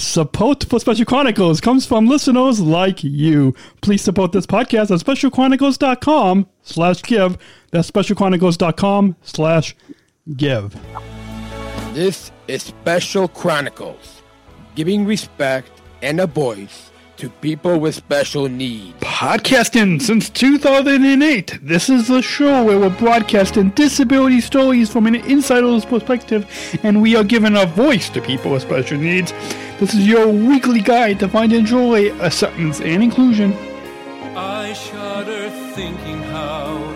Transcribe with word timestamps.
Support 0.00 0.64
for 0.64 0.80
Special 0.80 1.04
Chronicles 1.04 1.60
comes 1.60 1.84
from 1.84 2.06
listeners 2.06 2.58
like 2.58 3.04
you. 3.04 3.54
Please 3.82 4.00
support 4.00 4.32
this 4.32 4.46
podcast 4.46 4.90
at 4.90 4.98
specialchronicles.com 5.00 6.48
slash 6.62 7.02
give. 7.02 7.36
That's 7.70 7.90
specialchronicles.com 7.90 9.16
slash 9.20 9.76
give. 10.36 10.74
This 11.92 12.32
is 12.48 12.62
Special 12.62 13.28
Chronicles, 13.28 14.22
giving 14.74 15.04
respect 15.04 15.70
and 16.00 16.18
a 16.20 16.26
voice 16.26 16.89
to 17.20 17.28
people 17.28 17.78
with 17.78 17.94
special 17.94 18.48
needs. 18.48 18.98
Podcasting 19.00 20.00
since 20.00 20.30
2008. 20.30 21.58
This 21.62 21.90
is 21.90 22.08
the 22.08 22.22
show 22.22 22.64
where 22.64 22.78
we're 22.78 22.88
broadcasting 22.88 23.68
disability 23.70 24.40
stories 24.40 24.90
from 24.90 25.06
an 25.06 25.16
insider's 25.16 25.84
perspective, 25.84 26.48
and 26.82 27.02
we 27.02 27.16
are 27.16 27.22
giving 27.22 27.58
a 27.58 27.66
voice 27.66 28.08
to 28.08 28.22
people 28.22 28.52
with 28.52 28.62
special 28.62 28.96
needs. 28.96 29.32
This 29.78 29.92
is 29.92 30.06
your 30.06 30.28
weekly 30.28 30.80
guide 30.80 31.20
to 31.20 31.28
find 31.28 31.52
and 31.52 31.66
joy, 31.66 32.10
acceptance, 32.20 32.80
and 32.80 33.02
inclusion. 33.02 33.52
I 34.34 34.72
shudder 34.72 35.50
thinking 35.74 36.22
how 36.22 36.89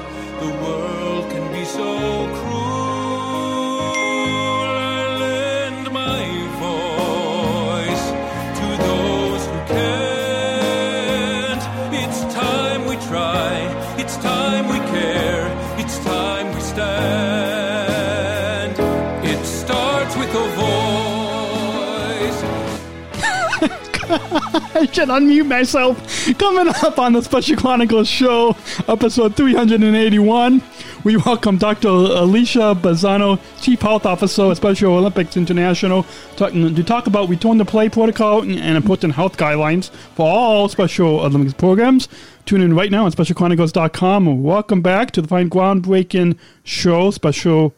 I 24.74 24.86
should 24.92 25.08
unmute 25.08 25.46
myself. 25.46 25.96
Coming 26.38 26.68
up 26.68 26.98
on 26.98 27.14
the 27.14 27.22
Special 27.22 27.56
Chronicles 27.56 28.08
show, 28.08 28.56
episode 28.86 29.34
381, 29.36 30.62
we 31.04 31.16
welcome 31.16 31.56
Dr. 31.56 31.88
Alicia 31.88 32.74
Bazzano, 32.74 33.40
Chief 33.62 33.80
Health 33.80 34.04
Officer 34.04 34.50
at 34.50 34.58
Special 34.58 34.92
Olympics 34.94 35.36
International, 35.36 36.04
to 36.36 36.84
talk 36.84 37.06
about 37.06 37.28
return 37.28 37.56
to 37.58 37.64
play 37.64 37.88
protocol 37.88 38.42
and 38.42 38.76
important 38.76 39.14
health 39.14 39.36
guidelines 39.38 39.90
for 40.14 40.26
all 40.26 40.68
Special 40.68 41.20
Olympics 41.20 41.54
programs. 41.54 42.08
Tune 42.44 42.60
in 42.60 42.74
right 42.74 42.90
now 42.90 43.06
on 43.06 43.12
specialchronicles.com. 43.12 44.42
Welcome 44.42 44.82
back 44.82 45.12
to 45.12 45.22
the 45.22 45.28
fine 45.28 45.48
groundbreaking 45.48 46.36
show, 46.62 47.10
Special 47.10 47.74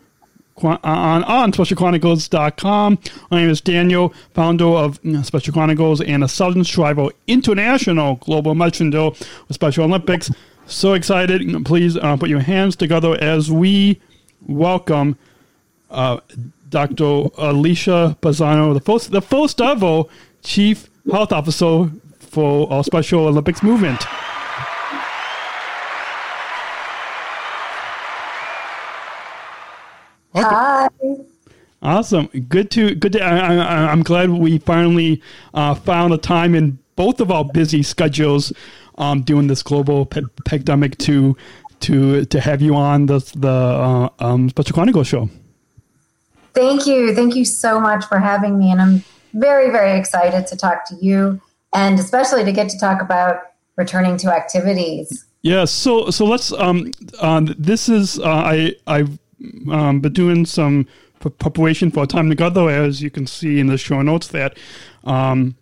on, 0.65 1.25
on 1.25 1.53
specialchronicles.com. 1.53 2.99
My 3.31 3.41
name 3.41 3.51
is 3.51 3.61
Daniel, 3.61 4.15
founder 4.35 4.65
of 4.65 4.99
Special 5.23 5.53
Chronicles 5.53 6.01
and 6.01 6.25
a 6.25 6.29
Sargent 6.29 6.67
Shriver 6.67 7.09
International 7.27 8.17
Global 8.17 8.55
Messenger 8.55 9.11
with 9.11 9.53
Special 9.53 9.85
Olympics. 9.85 10.31
So 10.67 10.95
excited. 10.95 11.65
Please 11.65 11.97
uh, 11.97 12.17
put 12.17 12.29
your 12.29 12.41
hands 12.41 12.77
together 12.77 13.17
as 13.21 13.51
we 13.51 14.01
welcome 14.47 15.17
uh, 15.91 16.19
Dr. 16.69 17.29
Alicia 17.39 18.17
Bazzano, 18.21 18.75
the 18.75 18.81
first, 18.81 19.13
the 19.13 19.23
first 19.23 19.61
ever 19.61 20.05
Chief 20.43 20.89
Health 21.11 21.33
Officer 21.33 21.91
for 22.19 22.73
our 22.73 22.83
Special 22.83 23.27
Olympics 23.27 23.63
movement. 23.63 24.05
Okay. 30.37 30.45
Hi. 30.45 30.89
Awesome. 31.83 32.27
Good 32.49 32.71
to 32.73 32.95
good 32.95 33.13
to. 33.13 33.23
I, 33.23 33.93
am 33.93 34.03
glad 34.03 34.31
we 34.31 34.59
finally 34.59 35.23
uh, 35.55 35.75
found 35.75 36.13
a 36.13 36.19
time 36.19 36.55
in 36.55 36.79
both 36.97 37.21
of 37.21 37.31
our 37.31 37.45
busy 37.45 37.83
schedules, 37.83 38.53
um, 38.99 39.23
doing 39.23 39.47
this 39.47 39.63
global 39.63 40.07
pe- 40.07 40.23
pandemic 40.45 40.99
to 40.99 41.37
to 41.81 42.25
to 42.25 42.41
have 42.41 42.61
you 42.61 42.75
on 42.75 43.07
the 43.07 43.19
the 43.37 43.49
uh, 43.49 44.09
um, 44.19 44.49
Special 44.49 44.75
Chronicles 44.75 45.07
show. 45.07 45.29
Thank 46.55 46.87
you. 46.87 47.15
Thank 47.15 47.35
you 47.35 47.45
so 47.45 47.79
much 47.79 48.05
for 48.07 48.19
having 48.19 48.59
me, 48.59 48.71
and 48.73 48.81
I'm 48.81 49.05
very 49.35 49.71
very 49.71 49.99
excited 49.99 50.47
to 50.49 50.57
talk 50.57 50.89
to 50.89 50.97
you, 50.97 51.41
and 51.75 51.99
especially 51.99 52.45
to 52.45 52.53
get 52.53 52.69
to 52.71 52.79
talk 52.79 53.01
about 53.01 53.53
returning 53.77 54.17
to 54.19 54.35
activities. 54.35 55.27
Yeah. 55.43 55.67
So 55.67 56.11
so 56.11 56.25
let's. 56.25 56.53
Um. 56.53 56.91
Uh, 57.21 57.43
this 57.59 57.89
is. 57.89 58.19
Uh, 58.19 58.25
I 58.25 58.75
I've 58.87 59.19
um, 59.71 60.01
but 60.01 60.13
doing 60.13 60.47
some 60.47 60.87
preparation 61.39 61.91
for 61.91 62.05
a 62.05 62.07
time 62.07 62.29
together, 62.29 62.69
as 62.69 63.03
you 63.03 63.11
can 63.11 63.27
see 63.27 63.59
in 63.59 63.67
the 63.67 63.79
show 63.79 64.03
notes. 64.03 64.29
That, 64.29 64.57
um, 65.05 65.57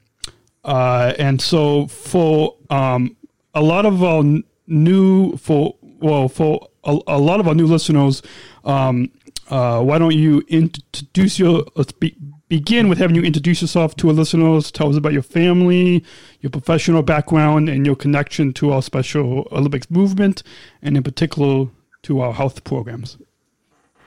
uh, 0.65 1.15
and 1.19 1.41
so 1.41 1.87
for 1.87 2.57
um, 2.71 3.17
a 3.55 3.63
lot 3.63 3.87
of 3.87 4.03
our 4.03 4.25
new 4.67 5.37
for 5.37 5.77
well 6.01 6.29
for 6.29 6.69
a, 6.85 6.99
a 7.07 7.19
lot 7.19 7.41
of 7.41 7.49
our 7.49 7.55
new 7.55 7.67
listeners, 7.67 8.23
um, 8.65 9.11
uh, 9.51 9.83
why 9.83 9.99
don't 9.99 10.15
you 10.15 10.43
introduce 10.49 11.39
your 11.39 11.65
let's 11.77 11.93
be, 11.93 12.17
begin 12.49 12.89
with 12.89 12.99
having 12.99 13.17
you 13.17 13.23
introduce 13.23 13.63
yourself 13.63 13.97
to 13.97 14.09
our 14.09 14.15
listeners. 14.15 14.71
Tell 14.71 14.89
us 14.89 14.97
about 14.97 15.13
your 15.13 15.23
family, 15.23 16.05
your 16.41 16.51
professional 16.51 17.03
background, 17.03 17.69
and 17.69 17.87
your 17.87 17.97
connection 17.97 18.53
to 18.55 18.73
our 18.73 18.83
Special 18.83 19.49
Olympics 19.53 19.91
movement, 19.91 20.43
and 20.83 20.97
in 20.97 21.03
particular 21.03 21.69
to 22.03 22.21
our 22.21 22.33
health 22.33 22.65
programs. 22.65 23.19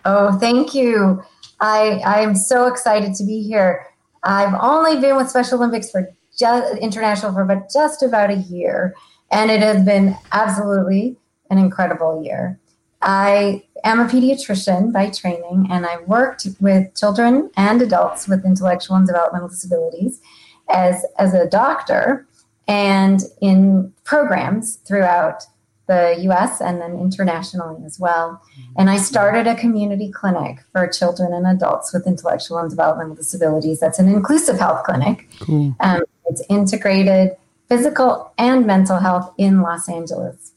Oh, 0.07 0.39
thank 0.39 0.73
you. 0.73 1.21
I 1.59 2.01
I 2.05 2.21
am 2.21 2.33
so 2.33 2.67
excited 2.67 3.13
to 3.15 3.25
be 3.25 3.43
here. 3.43 3.85
I've 4.23 4.57
only 4.61 5.01
been 5.01 5.17
with 5.17 5.29
Special 5.29 5.57
Olympics 5.57 5.91
for 5.91 6.09
just 6.39 6.77
international 6.77 7.33
for 7.33 7.43
but 7.43 7.69
just 7.69 8.01
about 8.01 8.29
a 8.29 8.37
year, 8.37 8.95
and 9.31 9.51
it 9.51 9.61
has 9.61 9.83
been 9.83 10.15
absolutely 10.31 11.17
an 11.49 11.57
incredible 11.57 12.23
year. 12.23 12.57
I 13.01 13.63
am 13.83 13.99
a 13.99 14.05
pediatrician 14.05 14.93
by 14.93 15.09
training, 15.09 15.67
and 15.69 15.85
I 15.85 15.97
worked 15.97 16.47
with 16.61 16.95
children 16.95 17.51
and 17.57 17.81
adults 17.81 18.29
with 18.29 18.45
intellectual 18.45 18.95
and 18.95 19.05
developmental 19.05 19.49
disabilities 19.49 20.21
as 20.69 21.05
as 21.19 21.33
a 21.33 21.49
doctor 21.49 22.25
and 22.69 23.23
in 23.41 23.91
programs 24.05 24.77
throughout 24.87 25.43
the 25.87 26.15
US 26.29 26.61
and 26.61 26.81
then 26.81 26.99
internationally 26.99 27.83
as 27.85 27.99
well. 27.99 28.41
Mm-hmm. 28.51 28.73
And 28.77 28.89
I 28.89 28.97
started 28.97 29.47
a 29.47 29.55
community 29.55 30.11
clinic 30.11 30.59
for 30.71 30.87
children 30.87 31.33
and 31.33 31.47
adults 31.47 31.93
with 31.93 32.05
intellectual 32.05 32.57
and 32.57 32.69
developmental 32.69 33.15
disabilities. 33.15 33.79
That's 33.79 33.99
an 33.99 34.07
inclusive 34.09 34.59
health 34.59 34.83
clinic. 34.85 35.27
Cool. 35.39 35.75
Um, 35.79 36.03
it's 36.25 36.43
integrated 36.49 37.35
physical 37.69 38.31
and 38.37 38.65
mental 38.65 38.99
health 38.99 39.33
in 39.37 39.61
Los 39.61 39.89
Angeles. 39.89 40.53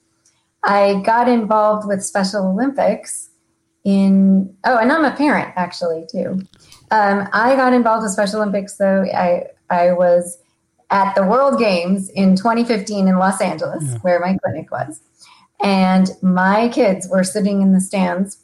I 0.62 1.00
got 1.04 1.28
involved 1.28 1.86
with 1.86 2.04
Special 2.04 2.46
Olympics 2.46 3.30
in, 3.84 4.54
oh, 4.64 4.76
and 4.76 4.92
I'm 4.92 5.04
a 5.04 5.16
parent 5.16 5.52
actually 5.56 6.06
too. 6.10 6.40
Um, 6.90 7.28
I 7.32 7.56
got 7.56 7.72
involved 7.72 8.02
with 8.02 8.12
Special 8.12 8.40
Olympics 8.40 8.76
though. 8.76 9.04
I, 9.14 9.44
I 9.70 9.92
was 9.92 10.38
at 10.90 11.14
the 11.14 11.24
World 11.24 11.58
Games 11.58 12.08
in 12.10 12.36
2015 12.36 13.08
in 13.08 13.18
Los 13.18 13.40
Angeles, 13.40 13.84
yeah. 13.84 13.98
where 13.98 14.20
my 14.20 14.36
clinic 14.42 14.70
was. 14.70 15.00
And 15.62 16.08
my 16.22 16.68
kids 16.68 17.08
were 17.08 17.24
sitting 17.24 17.62
in 17.62 17.72
the 17.72 17.80
stands 17.80 18.38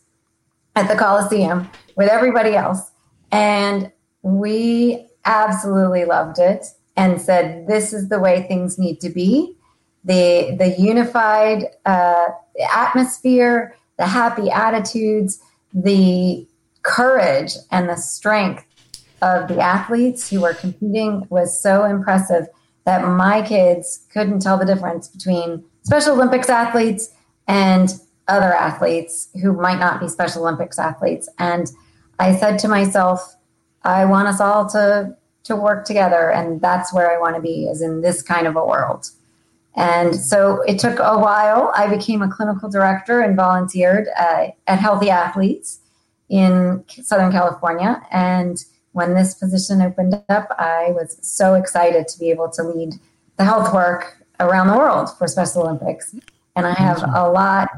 at 0.75 0.89
the 0.89 0.97
Coliseum 0.97 1.71
with 1.97 2.09
everybody 2.09 2.55
else. 2.55 2.91
And 3.33 3.91
we 4.23 5.07
absolutely 5.25 6.05
loved 6.05 6.39
it 6.39 6.67
and 6.97 7.21
said, 7.21 7.67
this 7.67 7.93
is 7.93 8.09
the 8.09 8.19
way 8.19 8.47
things 8.47 8.79
need 8.79 9.01
to 9.01 9.11
be. 9.11 9.57
The, 10.05 10.55
the 10.57 10.77
unified 10.79 11.65
uh, 11.85 12.29
atmosphere, 12.73 13.75
the 13.99 14.07
happy 14.07 14.51
attitudes, 14.51 15.41
the 15.75 16.47
courage 16.83 17.55
and 17.73 17.89
the 17.89 17.97
strength 17.97 18.65
of 19.23 19.49
the 19.49 19.61
athletes 19.61 20.29
who 20.31 20.41
were 20.41 20.55
competing 20.55 21.27
was 21.31 21.61
so 21.61 21.85
impressive 21.85 22.47
that 22.85 23.07
my 23.07 23.43
kids 23.43 24.07
couldn't 24.13 24.41
tell 24.41 24.59
the 24.59 24.65
difference 24.65 25.09
between 25.09 25.65
Special 25.83 26.15
Olympics 26.15 26.49
athletes 26.49 27.11
and 27.49 27.91
other 28.29 28.53
athletes 28.53 29.29
who 29.43 29.53
might 29.53 29.79
not 29.79 30.01
be 30.01 30.09
Special 30.09 30.43
Olympics 30.43 30.79
athletes. 30.79 31.29
And 31.39 31.71
I 32.19 32.35
said 32.35 32.59
to 32.61 32.69
myself, 32.69 33.37
I 33.83 34.05
want 34.05 34.29
us 34.29 34.41
all 34.41 34.69
to 34.71 35.17
to 35.45 35.55
work 35.55 35.85
together, 35.85 36.33
and 36.33 36.61
that's 36.61 36.93
where 36.93 37.09
I 37.09 37.21
want 37.21 37.37
to 37.37 37.41
be, 37.41 37.67
is 37.67 37.81
in 37.81 38.01
this 38.01 38.21
kind 38.21 38.49
of 38.49 38.57
a 38.57 38.65
world. 38.67 39.11
And 39.77 40.17
so 40.17 40.63
it 40.63 40.81
took 40.81 40.99
a 40.99 41.17
while. 41.17 41.71
I 41.77 41.87
became 41.87 42.21
a 42.21 42.29
clinical 42.29 42.69
director 42.69 43.21
and 43.21 43.37
volunteered 43.37 44.09
uh, 44.19 44.49
at 44.67 44.81
Healthy 44.81 45.11
Athletes 45.11 45.81
in 46.29 46.85
Southern 46.89 47.31
California. 47.31 48.03
And 48.11 48.65
when 48.97 49.13
this 49.13 49.35
position 49.35 49.83
opened 49.83 50.15
up, 50.31 50.49
I 50.59 50.87
was 50.93 51.19
so 51.21 51.53
excited 51.53 52.09
to 52.09 52.19
be 52.19 52.31
able 52.31 52.49
to 52.49 52.63
lead 52.63 52.95
the 53.37 53.45
health 53.45 53.75
work 53.75 54.25
around 54.41 54.69
the 54.69 54.77
world 54.77 55.11
for 55.19 55.29
Special 55.29 55.65
Olympics. 55.65 56.15
And 56.57 56.67
I 56.67 56.73
have 56.73 57.03
a 57.15 57.29
lot 57.29 57.69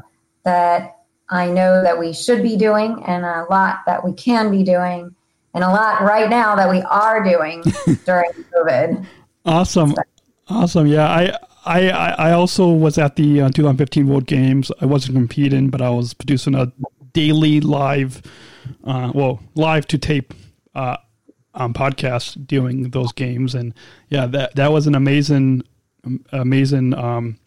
that 0.45 0.95
I 1.29 1.47
know 1.47 1.83
that 1.83 1.99
we 1.99 2.13
should 2.13 2.41
be 2.41 2.55
doing 2.55 3.03
and 3.05 3.25
a 3.25 3.45
lot 3.49 3.79
that 3.85 4.05
we 4.05 4.13
can 4.13 4.49
be 4.49 4.63
doing. 4.63 5.13
and 5.53 5.61
a 5.61 5.67
lot 5.67 6.03
right 6.03 6.29
now 6.29 6.55
that 6.55 6.69
we 6.69 6.81
are 6.83 7.21
doing 7.21 7.63
during 8.05 8.31
COVID. 8.55 9.05
Awesome, 9.43 9.93
awesome. 10.47 10.87
Yeah, 10.87 11.09
I 11.09 11.37
I 11.65 11.89
I 12.29 12.31
also 12.31 12.71
was 12.71 12.97
at 12.97 13.17
the 13.17 13.41
uh, 13.41 13.49
2015 13.49 14.07
World 14.07 14.25
Games. 14.25 14.71
I 14.79 14.85
wasn't 14.85 15.17
competing, 15.17 15.69
but 15.69 15.81
I 15.81 15.89
was 15.89 16.13
producing 16.13 16.55
a 16.55 16.71
daily 17.11 17.59
live, 17.59 18.21
uh, 18.85 19.11
well, 19.13 19.43
live 19.55 19.85
to 19.87 19.97
tape. 19.97 20.33
Uh, 20.73 20.95
um, 21.59 21.73
podcast 21.73 22.47
during 22.47 22.89
those 22.89 23.11
games, 23.11 23.53
and 23.53 23.73
yeah, 24.09 24.25
that 24.27 24.55
that 24.55 24.71
was 24.71 24.87
an 24.87 24.95
amazing, 24.95 25.63
amazing 26.31 26.93
um, 26.95 27.37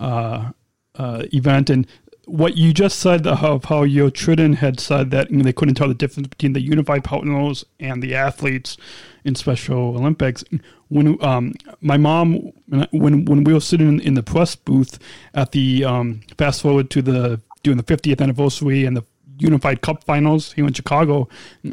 uh, 0.00 0.50
uh, 0.96 1.22
event. 1.32 1.70
And 1.70 1.86
what 2.26 2.56
you 2.56 2.72
just 2.72 2.98
said 2.98 3.26
of 3.26 3.64
how 3.66 3.82
your 3.82 4.10
Tridden 4.10 4.54
had 4.54 4.80
said 4.80 5.10
that 5.10 5.30
you 5.30 5.36
know, 5.36 5.44
they 5.44 5.52
couldn't 5.52 5.74
tell 5.74 5.88
the 5.88 5.94
difference 5.94 6.28
between 6.28 6.54
the 6.54 6.60
unified 6.60 7.04
partners 7.04 7.64
and 7.78 8.02
the 8.02 8.14
athletes 8.14 8.76
in 9.24 9.34
Special 9.34 9.96
Olympics. 9.96 10.42
When 10.88 11.22
um, 11.22 11.54
my 11.80 11.96
mom, 11.96 12.52
when 12.90 13.24
when 13.24 13.44
we 13.44 13.52
were 13.52 13.60
sitting 13.60 13.88
in, 13.88 14.00
in 14.00 14.14
the 14.14 14.22
press 14.22 14.56
booth 14.56 14.98
at 15.34 15.52
the 15.52 15.84
um, 15.84 16.20
fast 16.38 16.62
forward 16.62 16.90
to 16.90 17.02
the 17.02 17.40
doing 17.62 17.76
the 17.76 17.82
50th 17.82 18.20
anniversary 18.20 18.84
and 18.84 18.96
the 18.96 19.04
Unified 19.38 19.80
Cup 19.80 20.04
Finals 20.04 20.52
here 20.52 20.66
in 20.66 20.72
Chicago, 20.72 21.28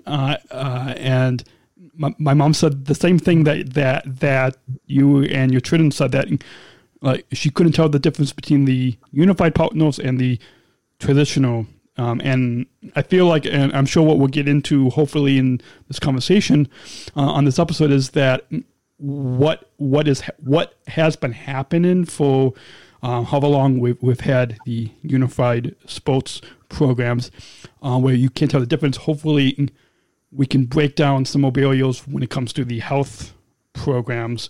uh, 0.07 0.37
uh, 0.49 0.93
and 0.97 1.43
my, 1.95 2.13
my 2.17 2.33
mom 2.33 2.53
said 2.53 2.85
the 2.85 2.95
same 2.95 3.19
thing 3.19 3.43
that 3.43 3.73
that 3.73 4.19
that 4.19 4.57
you 4.85 5.23
and 5.23 5.51
your 5.51 5.61
Tridden 5.61 5.91
said 5.91 6.11
that 6.11 6.27
like 7.01 7.25
she 7.31 7.49
couldn't 7.49 7.73
tell 7.73 7.89
the 7.89 7.99
difference 7.99 8.31
between 8.31 8.65
the 8.65 8.97
unified 9.11 9.55
partners 9.55 9.99
and 9.99 10.19
the 10.19 10.39
traditional. 10.99 11.65
Um, 11.97 12.21
and 12.23 12.65
I 12.95 13.01
feel 13.01 13.25
like, 13.25 13.45
and 13.45 13.73
I'm 13.73 13.85
sure 13.85 14.03
what 14.03 14.17
we'll 14.17 14.27
get 14.27 14.47
into 14.47 14.89
hopefully 14.91 15.37
in 15.37 15.61
this 15.87 15.99
conversation 15.99 16.69
uh, 17.15 17.21
on 17.21 17.45
this 17.45 17.59
episode 17.59 17.91
is 17.91 18.11
that 18.11 18.45
what 18.97 19.69
what 19.77 20.07
is 20.07 20.21
what 20.37 20.75
has 20.87 21.15
been 21.15 21.31
happening 21.31 22.05
for 22.05 22.53
uh, 23.03 23.23
however 23.23 23.47
long 23.47 23.79
we've, 23.79 23.97
we've 24.01 24.19
had 24.21 24.57
the 24.65 24.91
unified 25.01 25.75
sports 25.85 26.39
programs 26.69 27.31
uh, 27.81 27.97
where 27.97 28.13
you 28.13 28.29
can't 28.29 28.51
tell 28.51 28.59
the 28.59 28.65
difference. 28.65 28.97
Hopefully, 28.97 29.69
we 30.31 30.45
can 30.45 30.65
break 30.65 30.95
down 30.95 31.25
some 31.25 31.49
barriers 31.51 32.07
when 32.07 32.23
it 32.23 32.29
comes 32.29 32.53
to 32.53 32.65
the 32.65 32.79
health 32.79 33.33
programs 33.73 34.49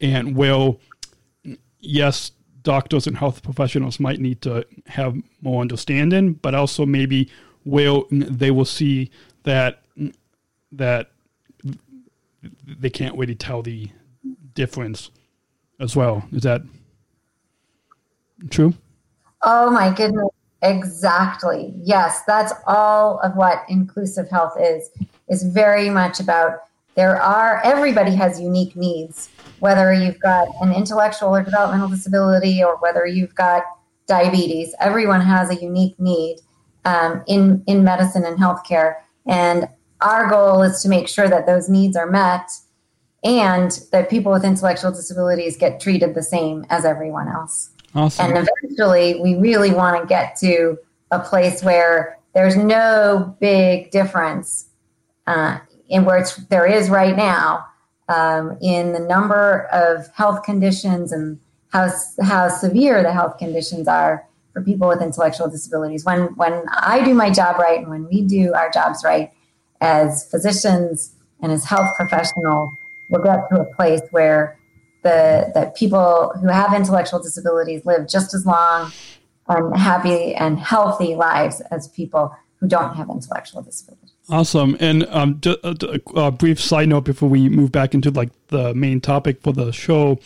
and 0.00 0.36
will 0.36 0.80
yes, 1.80 2.32
doctors 2.62 3.06
and 3.06 3.16
health 3.16 3.42
professionals 3.42 3.98
might 4.00 4.20
need 4.20 4.42
to 4.42 4.66
have 4.86 5.16
more 5.40 5.60
understanding, 5.60 6.34
but 6.34 6.54
also 6.54 6.86
maybe 6.86 7.30
will 7.64 8.06
they 8.10 8.50
will 8.50 8.64
see 8.64 9.10
that 9.44 9.82
that 10.72 11.10
they 12.66 12.90
can't 12.90 13.16
really 13.16 13.34
tell 13.34 13.62
the 13.62 13.90
difference 14.54 15.10
as 15.78 15.96
well. 15.96 16.24
Is 16.32 16.42
that 16.42 16.62
true? 18.50 18.74
Oh 19.42 19.70
my 19.70 19.92
goodness. 19.92 20.28
Exactly. 20.62 21.72
Yes, 21.82 22.22
that's 22.26 22.52
all 22.66 23.18
of 23.20 23.34
what 23.34 23.64
inclusive 23.70 24.28
health 24.28 24.54
is. 24.60 24.90
Is 25.30 25.42
very 25.42 25.88
much 25.88 26.20
about 26.20 26.64
there 26.96 27.20
are 27.20 27.62
everybody 27.64 28.14
has 28.16 28.40
unique 28.40 28.76
needs 28.76 29.30
whether 29.60 29.92
you've 29.92 30.18
got 30.20 30.48
an 30.60 30.72
intellectual 30.72 31.36
or 31.36 31.42
developmental 31.42 31.88
disability 31.88 32.62
or 32.64 32.76
whether 32.78 33.06
you've 33.06 33.34
got 33.34 33.62
diabetes. 34.06 34.74
Everyone 34.80 35.20
has 35.20 35.50
a 35.50 35.54
unique 35.54 35.98
need 36.00 36.38
um, 36.84 37.22
in 37.26 37.62
in 37.66 37.84
medicine 37.84 38.24
and 38.24 38.38
healthcare, 38.38 38.96
and 39.26 39.68
our 40.00 40.28
goal 40.28 40.62
is 40.62 40.82
to 40.82 40.88
make 40.88 41.08
sure 41.08 41.28
that 41.28 41.46
those 41.46 41.68
needs 41.68 41.96
are 41.96 42.10
met 42.10 42.50
and 43.22 43.80
that 43.92 44.08
people 44.08 44.32
with 44.32 44.44
intellectual 44.44 44.90
disabilities 44.90 45.58
get 45.58 45.78
treated 45.78 46.14
the 46.14 46.22
same 46.22 46.64
as 46.70 46.86
everyone 46.86 47.28
else. 47.28 47.70
Awesome. 47.94 48.26
And 48.26 48.48
eventually, 48.48 49.20
we 49.20 49.34
really 49.34 49.72
want 49.72 50.00
to 50.00 50.06
get 50.06 50.36
to 50.36 50.78
a 51.10 51.18
place 51.18 51.62
where 51.62 52.18
there's 52.32 52.56
no 52.56 53.36
big 53.40 53.90
difference 53.90 54.69
uh, 55.30 55.58
in 55.88 56.04
where 56.04 56.24
there 56.48 56.66
is 56.66 56.90
right 56.90 57.16
now 57.16 57.64
um, 58.08 58.58
in 58.60 58.92
the 58.92 58.98
number 58.98 59.68
of 59.72 60.08
health 60.14 60.42
conditions 60.42 61.12
and 61.12 61.38
how, 61.72 61.88
how 62.22 62.48
severe 62.48 63.02
the 63.02 63.12
health 63.12 63.38
conditions 63.38 63.86
are 63.86 64.26
for 64.52 64.62
people 64.62 64.88
with 64.88 65.00
intellectual 65.00 65.48
disabilities. 65.48 66.04
When, 66.04 66.34
when 66.34 66.64
I 66.72 67.04
do 67.04 67.14
my 67.14 67.30
job 67.30 67.58
right 67.58 67.78
and 67.78 67.88
when 67.88 68.08
we 68.08 68.22
do 68.22 68.52
our 68.54 68.70
jobs 68.70 69.04
right 69.04 69.30
as 69.80 70.28
physicians 70.30 71.14
and 71.40 71.52
as 71.52 71.64
health 71.64 71.90
professionals, 71.96 72.70
we'll 73.10 73.22
get 73.22 73.48
to 73.50 73.60
a 73.60 73.74
place 73.76 74.02
where 74.10 74.58
the, 75.02 75.50
that 75.54 75.76
people 75.76 76.32
who 76.40 76.48
have 76.48 76.74
intellectual 76.74 77.22
disabilities 77.22 77.86
live 77.86 78.08
just 78.08 78.34
as 78.34 78.44
long 78.44 78.92
and 79.48 79.76
happy 79.76 80.34
and 80.34 80.58
healthy 80.58 81.14
lives 81.14 81.60
as 81.70 81.88
people 81.88 82.34
who 82.58 82.68
don't 82.68 82.94
have 82.96 83.08
intellectual 83.08 83.62
disabilities. 83.62 83.99
Awesome. 84.30 84.76
And 84.78 85.06
um, 85.08 85.40
a, 85.44 86.00
uh, 86.14 86.30
brief 86.30 86.60
side 86.60 86.88
note 86.88 87.04
before 87.04 87.28
we 87.28 87.48
move 87.48 87.72
back 87.72 87.94
into 87.94 88.10
like 88.12 88.30
the 88.48 88.72
main 88.74 89.00
topic 89.00 89.42
for 89.42 89.52
the 89.52 89.72
show, 89.72 90.20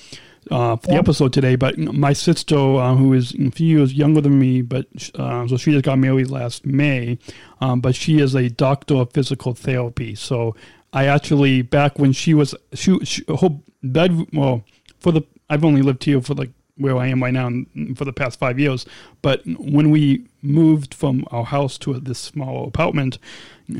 uh, 0.51 0.77
for 0.77 0.89
the 0.89 0.95
episode 0.95 1.33
today. 1.33 1.57
But 1.57 1.79
my 1.79 2.13
sister, 2.13 2.57
uh, 2.57 2.95
who 2.97 3.15
is 3.15 3.35
a 3.35 3.51
few 3.51 3.79
years 3.79 3.95
younger 3.95 4.21
than 4.21 4.39
me, 4.39 4.61
but 4.61 4.87
uh, 5.15 5.49
so 5.49 5.57
she 5.57 5.73
just 5.73 5.87
got 5.87 5.99
married 5.99 6.31
last 6.31 6.67
May, 6.67 7.19
um, 7.63 7.81
but 7.81 7.95
she 7.95 8.21
is 8.21 8.35
a 8.35 8.51
doctor 8.51 8.97
of 8.97 9.13
physical 9.13 9.55
therapy. 9.55 10.15
So 10.15 10.55
I 10.93 11.07
actually 11.07 11.63
back 11.63 11.99
when 11.99 12.13
she 12.13 12.35
was 12.35 12.55
she, 12.75 12.99
she 13.05 13.25
her 13.41 13.59
bed 13.83 14.27
well 14.35 14.65
for 15.01 15.13
the 15.13 15.23
I've 15.49 15.65
only 15.65 15.81
lived 15.81 16.05
here 16.05 16.21
for 16.21 16.35
like 16.35 16.51
where 16.77 16.97
I 16.97 17.07
am 17.07 17.23
right 17.23 17.33
now 17.33 17.51
for 17.95 18.05
the 18.05 18.13
past 18.13 18.39
five 18.39 18.59
years. 18.59 18.85
But 19.23 19.43
when 19.47 19.91
we 19.91 20.27
moved 20.43 20.93
from 20.93 21.25
our 21.31 21.45
house 21.45 21.79
to 21.79 21.99
this 22.01 22.19
small 22.19 22.67
apartment, 22.67 23.19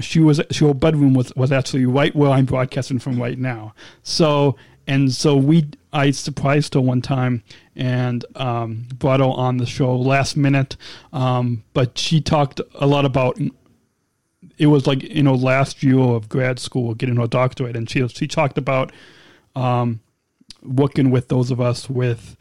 she 0.01 0.21
was 0.21 0.41
her 0.59 0.75
bedroom 0.75 1.15
was 1.15 1.35
was 1.37 1.53
actually 1.53 1.87
right 1.87 2.15
where 2.15 2.31
I'm 2.31 2.45
broadcasting 2.45 2.99
from 2.99 3.21
right 3.21 3.39
now. 3.39 3.75
So 4.03 4.57
and 4.87 5.13
so 5.13 5.37
we 5.37 5.69
I 5.93 6.11
surprised 6.11 6.75
her 6.75 6.81
one 6.81 7.03
time 7.03 7.43
and 7.77 8.25
um, 8.37 8.87
brought 8.95 9.21
her 9.21 9.27
on 9.27 9.59
the 9.59 9.67
show 9.67 9.97
last 9.97 10.37
minute. 10.37 10.77
Um, 11.13 11.65
but 11.73 11.99
she 11.99 12.21
talked 12.21 12.61
a 12.75 12.87
lot 12.87 13.05
about 13.05 13.39
it 14.59 14.67
was 14.67 14.87
like 14.87 15.03
you 15.03 15.23
know 15.23 15.35
last 15.35 15.83
year 15.83 15.99
of 15.99 16.29
grad 16.29 16.59
school 16.59 16.95
getting 16.95 17.17
her 17.17 17.27
doctorate, 17.27 17.77
and 17.77 17.89
she 17.89 18.07
she 18.09 18.27
talked 18.27 18.59
about 18.59 18.93
um, 19.55 20.01
working 20.63 21.11
with 21.11 21.29
those 21.29 21.51
of 21.51 21.61
us 21.61 21.89
with 21.89 22.37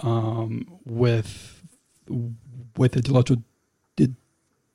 um, 0.00 0.66
with 0.84 1.62
with 2.76 2.96
intellectual 2.96 3.42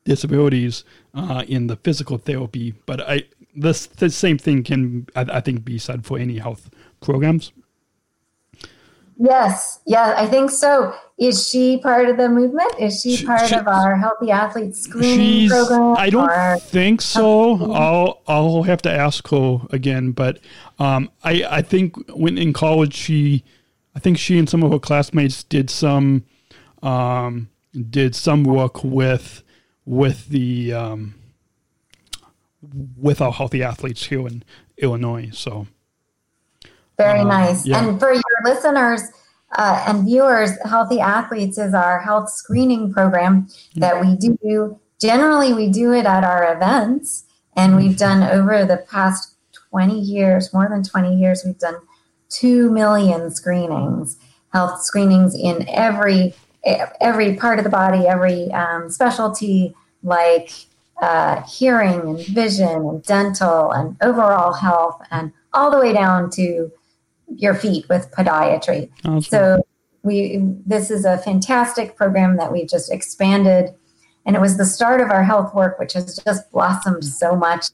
disabilities 0.04 0.84
uh, 1.14 1.44
in 1.48 1.68
the 1.68 1.76
physical 1.78 2.18
therapy. 2.18 2.74
But 2.86 3.02
I 3.02 3.24
this 3.56 3.88
the 3.88 4.10
same 4.10 4.38
thing 4.38 4.64
can 4.64 5.08
I, 5.16 5.22
I, 5.22 5.42
think 5.42 5.64
be 5.64 5.78
said 5.78 6.06
for 6.06 6.18
any 6.18 6.40
health 6.40 6.70
programs. 7.02 7.52
Yes, 9.18 9.80
yeah, 9.86 10.16
I 10.18 10.26
think 10.26 10.50
so. 10.50 10.96
Is 11.20 11.48
she 11.48 11.78
part 11.78 12.10
of 12.10 12.18
the 12.18 12.28
movement? 12.28 12.74
Is 12.80 13.02
she, 13.02 13.16
she 13.16 13.26
part 13.26 13.48
she, 13.48 13.56
of 13.56 13.68
our 13.68 13.96
healthy 13.96 14.32
athletes 14.32 14.82
screening 14.82 15.50
program? 15.50 15.96
I 15.98 16.10
don't 16.10 16.62
think 16.64 17.02
so. 17.02 17.72
I'll 17.72 18.22
I'll 18.28 18.64
have 18.64 18.82
to 18.84 18.92
ask 18.92 19.28
her 19.30 19.60
again. 19.70 20.12
But 20.12 20.40
um, 20.80 21.12
I 21.24 21.46
I 21.50 21.62
think 21.62 21.96
when 22.10 22.38
in 22.38 22.54
college 22.54 22.96
she, 22.96 23.44
I 23.96 24.00
think 24.00 24.18
she 24.18 24.40
and 24.40 24.50
some 24.50 24.64
of 24.64 24.72
her 24.72 24.80
classmates 24.80 25.44
did 25.44 25.70
some 25.70 26.26
um, 26.82 27.50
did 27.92 28.16
some 28.16 28.44
work 28.44 28.84
with 28.84 29.43
with 29.86 30.30
the 30.30 30.74
um, 30.74 31.16
with 32.98 33.22
our 33.22 33.32
healthy 33.32 33.63
athletes 33.63 34.06
here 34.06 34.28
in 34.28 34.44
Illinois. 34.78 35.30
So 35.34 35.68
very 36.98 37.20
uh, 37.20 37.25
nice. 37.25 37.66
Yeah. 37.66 37.84
And 37.84 38.00
for 38.00 38.13
your 38.13 38.24
listeners 38.44 39.02
uh, 39.58 39.84
and 39.88 40.06
viewers, 40.06 40.52
Healthy 40.66 41.00
Athletes 41.00 41.58
is 41.58 41.74
our 41.74 42.00
health 42.00 42.30
screening 42.30 42.94
program 42.94 43.48
that 43.75 44.00
we 44.00 44.16
do. 44.16 44.80
Generally, 45.02 45.54
we 45.54 45.70
do 45.70 45.92
it 45.92 46.06
at 46.06 46.24
our 46.24 46.56
events, 46.56 47.25
and 47.56 47.75
we've 47.75 47.98
done 47.98 48.24
over 48.24 48.66
the 48.66 48.78
past 48.90 49.36
20 49.70 50.00
years, 50.00 50.54
more 50.54 50.70
than 50.70 50.84
20 50.84 51.16
years, 51.16 51.44
we've 51.46 51.58
done 51.58 51.75
2 52.30 52.72
million 52.72 53.32
screenings, 53.32 54.18
health 54.54 54.82
screenings 54.84 55.36
in 55.36 55.68
every 55.68 56.34
every 56.63 57.36
part 57.36 57.60
of 57.60 57.63
the 57.63 57.70
body, 57.70 58.08
every 58.08 58.51
um, 58.51 58.89
specialty 58.89 59.75
like 60.03 60.51
uh, 61.01 61.41
hearing 61.43 62.01
and 62.01 62.20
vision 62.27 62.67
and 62.70 63.03
dental 63.03 63.72
and 63.72 63.98
overall 64.01 64.53
health, 64.53 65.01
and 65.12 65.32
all 65.53 65.72
the 65.72 65.77
way 65.77 65.93
down 65.93 66.29
to 66.32 66.72
your 67.36 67.55
feet 67.55 67.88
with 67.89 68.12
podiatry. 68.12 68.89
Awesome. 69.05 69.22
So 69.22 69.65
we 70.03 70.41
this 70.65 70.91
is 70.91 71.05
a 71.05 71.17
fantastic 71.17 71.96
program 71.96 72.38
that 72.38 72.51
we've 72.51 72.70
just 72.70 72.91
expanded, 72.91 73.74
and 74.25 74.36
it 74.36 74.41
was 74.41 74.58
the 74.58 74.65
start 74.65 75.01
of 75.01 75.10
our 75.10 75.24
health 75.24 75.53
work, 75.53 75.79
which 75.79 75.93
has 75.93 76.17
just 76.17 76.51
blossomed 76.51 77.05
so 77.05 77.36
much. 77.36 77.65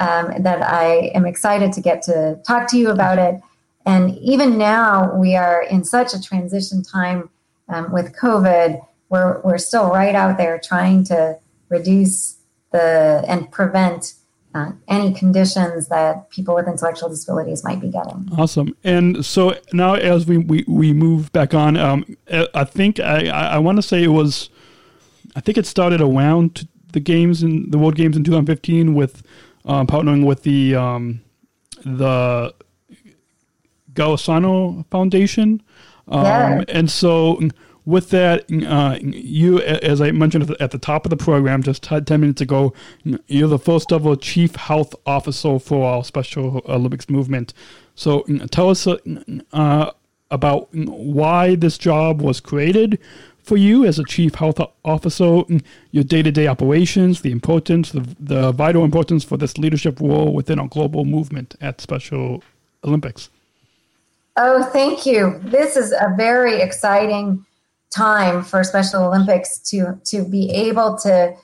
um, 0.00 0.42
that 0.42 0.62
I 0.62 1.10
am 1.14 1.26
excited 1.26 1.72
to 1.72 1.80
get 1.80 2.02
to 2.02 2.38
talk 2.46 2.68
to 2.70 2.78
you 2.78 2.90
about 2.90 3.18
it. 3.18 3.40
And 3.84 4.16
even 4.18 4.58
now, 4.58 5.14
we 5.14 5.34
are 5.34 5.62
in 5.62 5.84
such 5.84 6.14
a 6.14 6.22
transition 6.22 6.82
time 6.82 7.30
um, 7.68 7.92
with 7.92 8.14
COVID. 8.16 8.84
We're, 9.08 9.40
we're 9.42 9.58
still 9.58 9.88
right 9.90 10.14
out 10.14 10.36
there 10.36 10.60
trying 10.62 11.04
to 11.04 11.38
reduce 11.68 12.38
the 12.72 13.24
and 13.26 13.50
prevent 13.50 14.14
uh, 14.54 14.72
any 14.88 15.12
conditions 15.12 15.88
that 15.88 16.30
people 16.30 16.54
with 16.54 16.66
intellectual 16.66 17.08
disabilities 17.08 17.64
might 17.64 17.80
be 17.80 17.88
getting. 17.88 18.28
Awesome. 18.36 18.74
And 18.82 19.24
so 19.24 19.54
now, 19.72 19.94
as 19.94 20.26
we 20.26 20.38
we, 20.38 20.64
we 20.66 20.92
move 20.92 21.32
back 21.32 21.54
on, 21.54 21.76
um, 21.76 22.04
I 22.54 22.64
think 22.64 23.00
I 23.00 23.28
I 23.28 23.58
want 23.58 23.76
to 23.76 23.82
say 23.82 24.02
it 24.02 24.08
was, 24.08 24.50
I 25.36 25.40
think 25.40 25.58
it 25.58 25.66
started 25.66 26.00
around 26.00 26.66
the 26.92 27.00
games 27.00 27.42
in 27.42 27.70
the 27.70 27.78
World 27.78 27.94
Games 27.94 28.16
in 28.16 28.24
2015 28.24 28.94
with 28.94 29.22
um, 29.64 29.86
partnering 29.86 30.24
with 30.24 30.42
the 30.42 30.74
um, 30.74 31.20
the 31.84 32.54
Golisano 33.92 34.86
Foundation. 34.90 35.62
Um, 36.08 36.24
yeah. 36.24 36.64
And 36.68 36.90
so 36.90 37.40
with 37.88 38.10
that, 38.10 38.44
uh, 38.66 38.98
you, 39.00 39.60
as 39.60 40.02
I 40.02 40.10
mentioned 40.10 40.54
at 40.60 40.70
the 40.72 40.78
top 40.78 41.06
of 41.06 41.10
the 41.10 41.16
program 41.16 41.62
just 41.62 41.82
10 41.82 42.04
minutes 42.20 42.42
ago, 42.42 42.74
you're 43.26 43.48
the 43.48 43.58
first 43.58 43.92
ever 43.92 44.14
chief 44.14 44.56
health 44.56 44.94
officer 45.06 45.58
for 45.58 45.88
our 45.88 46.04
Special 46.04 46.62
Olympics 46.68 47.08
movement. 47.08 47.54
So 47.94 48.24
tell 48.50 48.68
us 48.68 48.86
uh, 48.86 49.90
about 50.30 50.68
why 50.74 51.54
this 51.54 51.78
job 51.78 52.20
was 52.20 52.40
created 52.40 52.98
for 53.42 53.56
you 53.56 53.86
as 53.86 53.98
a 53.98 54.04
chief 54.04 54.34
health 54.34 54.60
officer, 54.84 55.42
your 55.90 56.04
day 56.04 56.22
to 56.22 56.30
day 56.30 56.46
operations, 56.46 57.22
the 57.22 57.32
importance, 57.32 57.92
the, 57.92 58.06
the 58.20 58.52
vital 58.52 58.84
importance 58.84 59.24
for 59.24 59.38
this 59.38 59.56
leadership 59.56 59.98
role 59.98 60.34
within 60.34 60.58
our 60.58 60.68
global 60.68 61.06
movement 61.06 61.54
at 61.62 61.80
Special 61.80 62.42
Olympics. 62.84 63.30
Oh, 64.40 64.62
thank 64.62 65.04
you. 65.04 65.40
This 65.42 65.76
is 65.76 65.90
a 65.90 66.14
very 66.16 66.60
exciting 66.60 67.44
time 67.90 68.44
for 68.44 68.62
Special 68.62 69.02
Olympics 69.02 69.58
to 69.70 70.00
to 70.04 70.24
be 70.24 70.48
able 70.52 70.96
to 70.98 71.34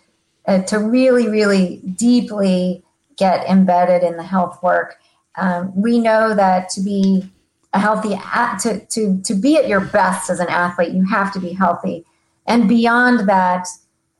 uh, 0.47 0.63
to 0.63 0.79
really 0.79 1.29
really 1.29 1.83
deeply 1.97 2.85
get 3.17 3.49
embedded 3.49 4.05
in 4.05 4.17
the 4.17 4.23
health 4.23 4.63
work. 4.63 5.01
Um, 5.37 5.73
we 5.75 5.99
know 5.99 6.37
that 6.37 6.69
to 6.71 6.81
be 6.83 7.29
a 7.73 7.81
healthy 7.81 8.17
to 8.61 8.87
to 8.87 9.21
to 9.25 9.35
be 9.35 9.57
at 9.57 9.67
your 9.67 9.81
best 9.81 10.31
as 10.31 10.39
an 10.39 10.49
athlete, 10.49 10.95
you 10.95 11.05
have 11.05 11.33
to 11.33 11.41
be 11.41 11.53
healthy, 11.53 12.05
and 12.47 12.69
beyond 12.69 13.29
that, 13.29 13.67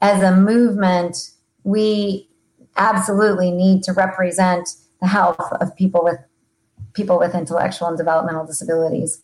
as 0.03 0.21
a 0.21 0.35
movement, 0.35 1.31
we 1.63 2.29
absolutely 2.77 3.53
need 3.53 3.85
to 3.85 3.93
represent 3.93 4.71
the 5.01 5.07
health 5.07 5.53
of 5.61 5.77
people 5.77 6.03
with 6.03 6.19
people 6.95 7.19
with 7.19 7.35
intellectual 7.35 7.89
and 7.89 7.99
developmental 7.99 8.47
disabilities. 8.47 9.21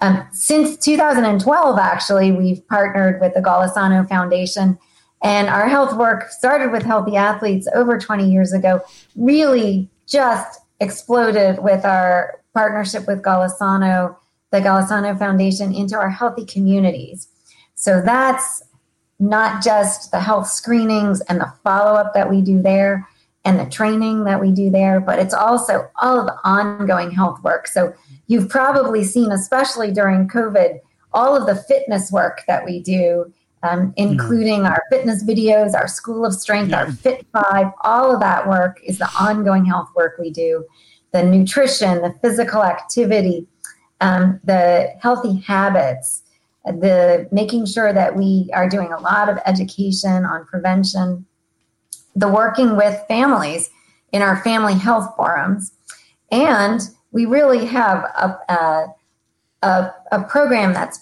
Um, 0.00 0.26
since 0.32 0.76
2012, 0.76 1.78
actually, 1.78 2.32
we've 2.32 2.66
partnered 2.68 3.20
with 3.20 3.34
the 3.34 3.40
Golisano 3.40 4.08
Foundation, 4.08 4.78
and 5.22 5.48
our 5.48 5.68
health 5.68 5.96
work 5.96 6.30
started 6.30 6.70
with 6.70 6.84
healthy 6.84 7.16
athletes 7.16 7.68
over 7.74 7.98
20 7.98 8.30
years 8.30 8.52
ago, 8.52 8.80
really 9.16 9.90
just 10.06 10.60
exploded 10.80 11.58
with 11.60 11.84
our 11.84 12.40
partnership 12.54 13.06
with 13.08 13.22
Golisano, 13.22 14.16
the 14.52 14.60
Golisano 14.60 15.18
Foundation, 15.18 15.74
into 15.74 15.96
our 15.96 16.10
healthy 16.10 16.44
communities. 16.44 17.28
So 17.74 18.00
that's 18.00 18.62
not 19.18 19.62
just 19.64 20.12
the 20.12 20.20
health 20.20 20.46
screenings 20.46 21.20
and 21.22 21.40
the 21.40 21.52
follow 21.64 21.94
up 21.94 22.14
that 22.14 22.30
we 22.30 22.40
do 22.40 22.62
there 22.62 23.08
and 23.48 23.58
the 23.58 23.64
training 23.64 24.24
that 24.24 24.38
we 24.38 24.52
do 24.52 24.68
there, 24.68 25.00
but 25.00 25.18
it's 25.18 25.32
also 25.32 25.90
all 26.02 26.20
of 26.20 26.26
the 26.26 26.36
ongoing 26.44 27.10
health 27.10 27.42
work. 27.42 27.66
So 27.66 27.94
you've 28.26 28.50
probably 28.50 29.04
seen, 29.04 29.32
especially 29.32 29.90
during 29.90 30.28
COVID, 30.28 30.80
all 31.14 31.34
of 31.34 31.46
the 31.46 31.56
fitness 31.62 32.12
work 32.12 32.42
that 32.46 32.66
we 32.66 32.82
do, 32.82 33.32
um, 33.62 33.94
including 33.96 34.60
mm. 34.60 34.70
our 34.70 34.82
fitness 34.90 35.24
videos, 35.24 35.74
our 35.74 35.88
School 35.88 36.26
of 36.26 36.34
Strength, 36.34 36.70
yeah. 36.72 36.80
our 36.80 36.92
Fit 36.92 37.26
Five, 37.32 37.68
all 37.84 38.12
of 38.12 38.20
that 38.20 38.46
work 38.46 38.80
is 38.84 38.98
the 38.98 39.08
ongoing 39.18 39.64
health 39.64 39.88
work 39.96 40.18
we 40.18 40.30
do. 40.30 40.66
The 41.12 41.22
nutrition, 41.22 42.02
the 42.02 42.14
physical 42.20 42.62
activity, 42.62 43.46
um, 44.02 44.40
the 44.44 44.92
healthy 45.00 45.38
habits, 45.38 46.22
the 46.66 47.26
making 47.32 47.64
sure 47.64 47.94
that 47.94 48.14
we 48.14 48.50
are 48.52 48.68
doing 48.68 48.92
a 48.92 49.00
lot 49.00 49.30
of 49.30 49.38
education 49.46 50.26
on 50.26 50.44
prevention, 50.44 51.24
the 52.18 52.28
working 52.28 52.76
with 52.76 53.02
families 53.08 53.70
in 54.12 54.22
our 54.22 54.42
family 54.42 54.74
health 54.74 55.14
forums, 55.16 55.72
and 56.30 56.80
we 57.12 57.26
really 57.26 57.66
have 57.66 57.98
a, 57.98 58.38
a, 58.48 58.86
a, 59.62 59.94
a 60.12 60.22
program 60.24 60.72
that 60.74 60.96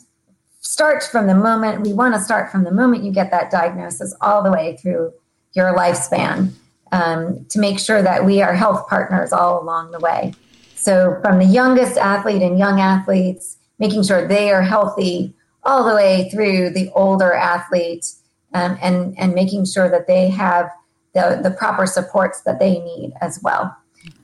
starts 0.60 1.08
from 1.08 1.26
the 1.26 1.34
moment 1.34 1.82
we 1.82 1.92
want 1.92 2.14
to 2.14 2.20
start 2.20 2.50
from 2.50 2.64
the 2.64 2.72
moment 2.72 3.04
you 3.04 3.12
get 3.12 3.30
that 3.30 3.50
diagnosis 3.50 4.14
all 4.20 4.42
the 4.42 4.50
way 4.50 4.76
through 4.76 5.12
your 5.52 5.72
lifespan 5.74 6.52
um, 6.92 7.44
to 7.48 7.58
make 7.58 7.78
sure 7.78 8.02
that 8.02 8.24
we 8.24 8.42
are 8.42 8.54
health 8.54 8.88
partners 8.88 9.32
all 9.32 9.62
along 9.62 9.92
the 9.92 10.00
way. 10.00 10.34
So, 10.74 11.18
from 11.22 11.38
the 11.38 11.46
youngest 11.46 11.96
athlete 11.96 12.42
and 12.42 12.58
young 12.58 12.80
athletes, 12.80 13.56
making 13.78 14.04
sure 14.04 14.26
they 14.26 14.52
are 14.52 14.62
healthy 14.62 15.34
all 15.64 15.84
the 15.88 15.94
way 15.94 16.28
through 16.30 16.70
the 16.70 16.90
older 16.94 17.32
athlete 17.32 18.06
um, 18.54 18.78
and, 18.80 19.18
and 19.18 19.34
making 19.34 19.66
sure 19.66 19.90
that 19.90 20.06
they 20.06 20.28
have 20.28 20.70
the, 21.16 21.40
the 21.42 21.50
proper 21.50 21.86
supports 21.86 22.42
that 22.42 22.58
they 22.58 22.78
need 22.80 23.14
as 23.22 23.40
well. 23.42 23.74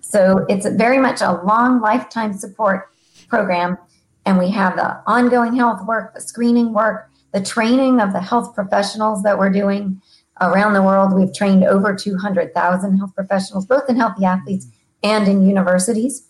So 0.01 0.45
it's 0.51 0.67
very 0.69 0.99
much 0.99 1.23
a 1.23 1.41
long 1.43 1.81
lifetime 1.81 2.35
support 2.35 2.91
program. 3.29 3.79
And 4.27 4.39
we 4.39 4.51
have 4.51 4.77
the 4.77 5.01
ongoing 5.07 5.57
health 5.57 5.85
work, 5.87 6.15
the 6.15 6.21
screening 6.21 6.75
work, 6.75 7.09
the 7.33 7.41
training 7.43 7.99
of 7.99 8.13
the 8.13 8.21
health 8.21 8.55
professionals 8.55 9.23
that 9.23 9.39
we're 9.39 9.51
doing 9.51 10.03
around 10.43 10.75
the 10.75 10.83
world. 10.83 11.15
We've 11.15 11.35
trained 11.35 11.65
over 11.65 11.97
200,000 11.97 12.99
health 12.99 13.15
professionals, 13.15 13.65
both 13.65 13.89
in 13.89 13.97
healthy 13.97 14.27
athletes 14.27 14.67
and 15.03 15.27
in 15.27 15.49
universities. 15.49 16.29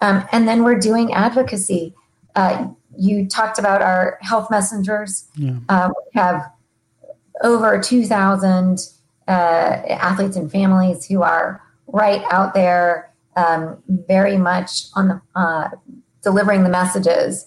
Um, 0.00 0.24
and 0.30 0.46
then 0.46 0.62
we're 0.62 0.78
doing 0.78 1.12
advocacy. 1.12 1.92
Uh, 2.36 2.68
you 2.96 3.26
talked 3.26 3.58
about 3.58 3.82
our 3.82 4.18
health 4.22 4.48
messengers. 4.48 5.26
Yeah. 5.34 5.56
Uh, 5.68 5.90
we 5.96 6.20
have 6.20 6.52
over 7.42 7.80
2,000 7.80 8.93
uh, 9.28 9.80
athletes 9.88 10.36
and 10.36 10.50
families 10.50 11.06
who 11.06 11.22
are 11.22 11.62
right 11.86 12.22
out 12.30 12.54
there 12.54 13.12
um, 13.36 13.82
very 13.88 14.36
much 14.36 14.84
on 14.94 15.08
the 15.08 15.22
uh, 15.34 15.68
delivering 16.22 16.62
the 16.62 16.68
messages, 16.68 17.46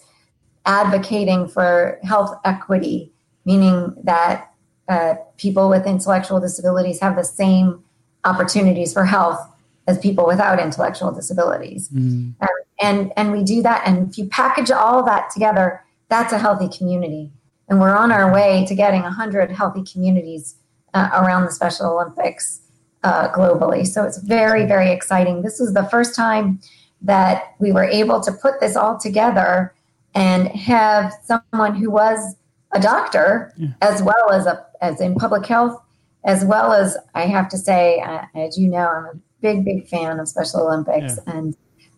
advocating 0.66 1.48
for 1.48 1.98
health 2.02 2.38
equity, 2.44 3.12
meaning 3.44 3.94
that 4.04 4.52
uh, 4.88 5.14
people 5.36 5.68
with 5.68 5.86
intellectual 5.86 6.40
disabilities 6.40 7.00
have 7.00 7.16
the 7.16 7.24
same 7.24 7.82
opportunities 8.24 8.92
for 8.92 9.04
health 9.04 9.40
as 9.86 9.98
people 9.98 10.26
without 10.26 10.60
intellectual 10.60 11.12
disabilities. 11.12 11.88
Mm. 11.88 12.34
Um, 12.40 12.48
and 12.80 13.12
and 13.16 13.32
we 13.32 13.42
do 13.42 13.62
that. 13.62 13.82
And 13.86 14.10
if 14.10 14.18
you 14.18 14.28
package 14.28 14.70
all 14.70 15.02
that 15.04 15.30
together, 15.30 15.82
that's 16.08 16.32
a 16.32 16.38
healthy 16.38 16.68
community. 16.68 17.32
And 17.68 17.80
we're 17.80 17.96
on 17.96 18.12
our 18.12 18.32
way 18.32 18.64
to 18.66 18.74
getting 18.74 19.02
100 19.02 19.50
healthy 19.50 19.82
communities 19.84 20.56
uh, 20.94 21.10
around 21.14 21.44
the 21.44 21.52
Special 21.52 21.86
Olympics 21.86 22.60
uh, 23.04 23.30
globally. 23.32 23.86
So 23.86 24.04
it's 24.04 24.18
very, 24.18 24.66
very 24.66 24.90
exciting. 24.90 25.42
This 25.42 25.60
is 25.60 25.74
the 25.74 25.84
first 25.84 26.14
time 26.14 26.60
that 27.02 27.54
we 27.60 27.72
were 27.72 27.84
able 27.84 28.20
to 28.20 28.32
put 28.32 28.60
this 28.60 28.76
all 28.76 28.98
together 28.98 29.74
and 30.14 30.48
have 30.48 31.12
someone 31.24 31.74
who 31.74 31.90
was 31.90 32.34
a 32.72 32.80
doctor 32.80 33.52
yeah. 33.56 33.68
as 33.80 34.02
well 34.02 34.30
as 34.32 34.46
a 34.46 34.66
as 34.80 35.00
in 35.00 35.14
public 35.14 35.46
health 35.46 35.80
as 36.24 36.44
well 36.44 36.72
as 36.72 36.96
I 37.14 37.22
have 37.22 37.48
to 37.50 37.58
say, 37.58 38.00
uh, 38.00 38.22
as 38.34 38.58
you 38.58 38.68
know, 38.68 38.86
I'm 38.86 39.04
a 39.06 39.12
big, 39.40 39.64
big 39.64 39.88
fan 39.88 40.18
of 40.20 40.28
Special 40.28 40.66
Olympics 40.66 41.18
yeah. 41.26 41.34
and 41.34 41.56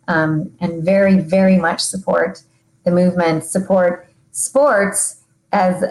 um, 0.08 0.52
and 0.60 0.84
very, 0.84 1.20
very 1.20 1.56
much 1.56 1.80
support 1.80 2.42
the 2.84 2.90
movement, 2.90 3.44
support 3.44 4.08
sports 4.32 5.22
as 5.52 5.84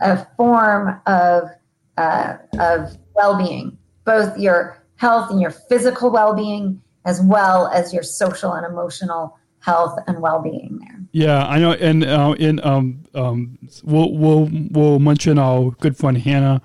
a 0.00 0.26
form 0.36 1.00
of 1.06 1.50
uh, 2.00 2.36
of 2.58 2.96
well 3.14 3.36
being 3.36 3.76
both 4.04 4.36
your 4.38 4.82
health 4.96 5.30
and 5.30 5.40
your 5.40 5.50
physical 5.50 6.10
well 6.10 6.34
being, 6.34 6.80
as 7.04 7.20
well 7.20 7.68
as 7.68 7.92
your 7.92 8.02
social 8.02 8.52
and 8.52 8.66
emotional 8.66 9.36
health 9.60 9.98
and 10.06 10.20
well 10.20 10.40
being 10.42 10.78
there. 10.80 10.98
Yeah, 11.12 11.46
I 11.46 11.58
know. 11.58 11.72
And 11.72 12.04
uh, 12.04 12.34
in 12.38 12.64
um, 12.64 13.04
um, 13.14 13.58
we'll 13.82 14.12
we'll 14.12 14.48
we'll 14.70 14.98
mention 14.98 15.38
our 15.38 15.70
good 15.72 15.96
friend 15.96 16.16
Hannah. 16.16 16.62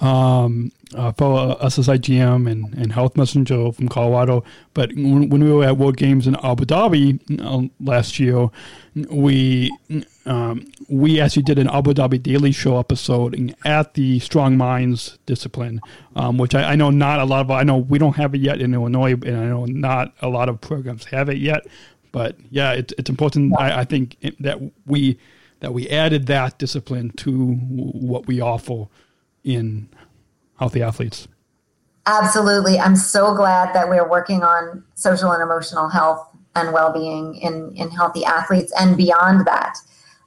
Um, 0.00 0.72
uh, 0.94 1.12
fellow 1.12 1.56
SSIGM 1.62 2.50
and, 2.50 2.74
and 2.74 2.92
Health 2.92 3.16
Messenger 3.16 3.72
from 3.72 3.88
Colorado. 3.88 4.44
But 4.72 4.94
when, 4.94 5.28
when 5.28 5.44
we 5.44 5.52
were 5.52 5.64
at 5.64 5.76
World 5.76 5.96
Games 5.96 6.26
in 6.26 6.36
Abu 6.36 6.64
Dhabi 6.64 7.20
uh, 7.40 7.68
last 7.80 8.18
year, 8.18 8.48
we 8.94 9.70
um, 10.26 10.70
we 10.88 11.20
actually 11.20 11.42
did 11.42 11.58
an 11.58 11.68
Abu 11.68 11.92
Dhabi 11.92 12.22
Daily 12.22 12.52
Show 12.52 12.78
episode 12.78 13.54
at 13.64 13.94
the 13.94 14.18
Strong 14.20 14.56
Minds 14.56 15.18
discipline, 15.26 15.80
um, 16.16 16.38
which 16.38 16.54
I, 16.54 16.72
I, 16.72 16.76
know 16.76 16.90
not 16.90 17.18
a 17.20 17.24
lot 17.24 17.40
of. 17.40 17.50
I 17.50 17.62
know 17.62 17.78
we 17.78 17.98
don't 17.98 18.16
have 18.16 18.34
it 18.34 18.40
yet 18.40 18.60
in 18.60 18.72
Illinois, 18.72 19.12
and 19.12 19.36
I 19.36 19.46
know 19.46 19.64
not 19.66 20.14
a 20.22 20.28
lot 20.28 20.48
of 20.48 20.60
programs 20.60 21.04
have 21.06 21.28
it 21.28 21.38
yet. 21.38 21.66
But 22.12 22.36
yeah, 22.50 22.72
it, 22.72 22.92
it's 22.96 23.10
important. 23.10 23.54
I, 23.58 23.80
I 23.80 23.84
think 23.84 24.16
that 24.40 24.60
we 24.86 25.18
that 25.60 25.72
we 25.74 25.88
added 25.88 26.26
that 26.26 26.58
discipline 26.58 27.10
to 27.16 27.54
what 27.54 28.26
we 28.26 28.40
offer 28.40 28.86
in 29.42 29.88
healthy 30.64 30.82
athletes. 30.82 31.28
Absolutely. 32.06 32.78
I'm 32.78 32.96
so 32.96 33.34
glad 33.34 33.74
that 33.74 33.90
we're 33.90 34.08
working 34.08 34.42
on 34.42 34.82
social 34.94 35.30
and 35.30 35.42
emotional 35.42 35.90
health 35.90 36.26
and 36.54 36.72
well-being 36.72 37.34
in, 37.36 37.72
in 37.76 37.90
healthy 37.90 38.24
athletes 38.24 38.72
and 38.80 38.96
beyond 38.96 39.46
that. 39.46 39.76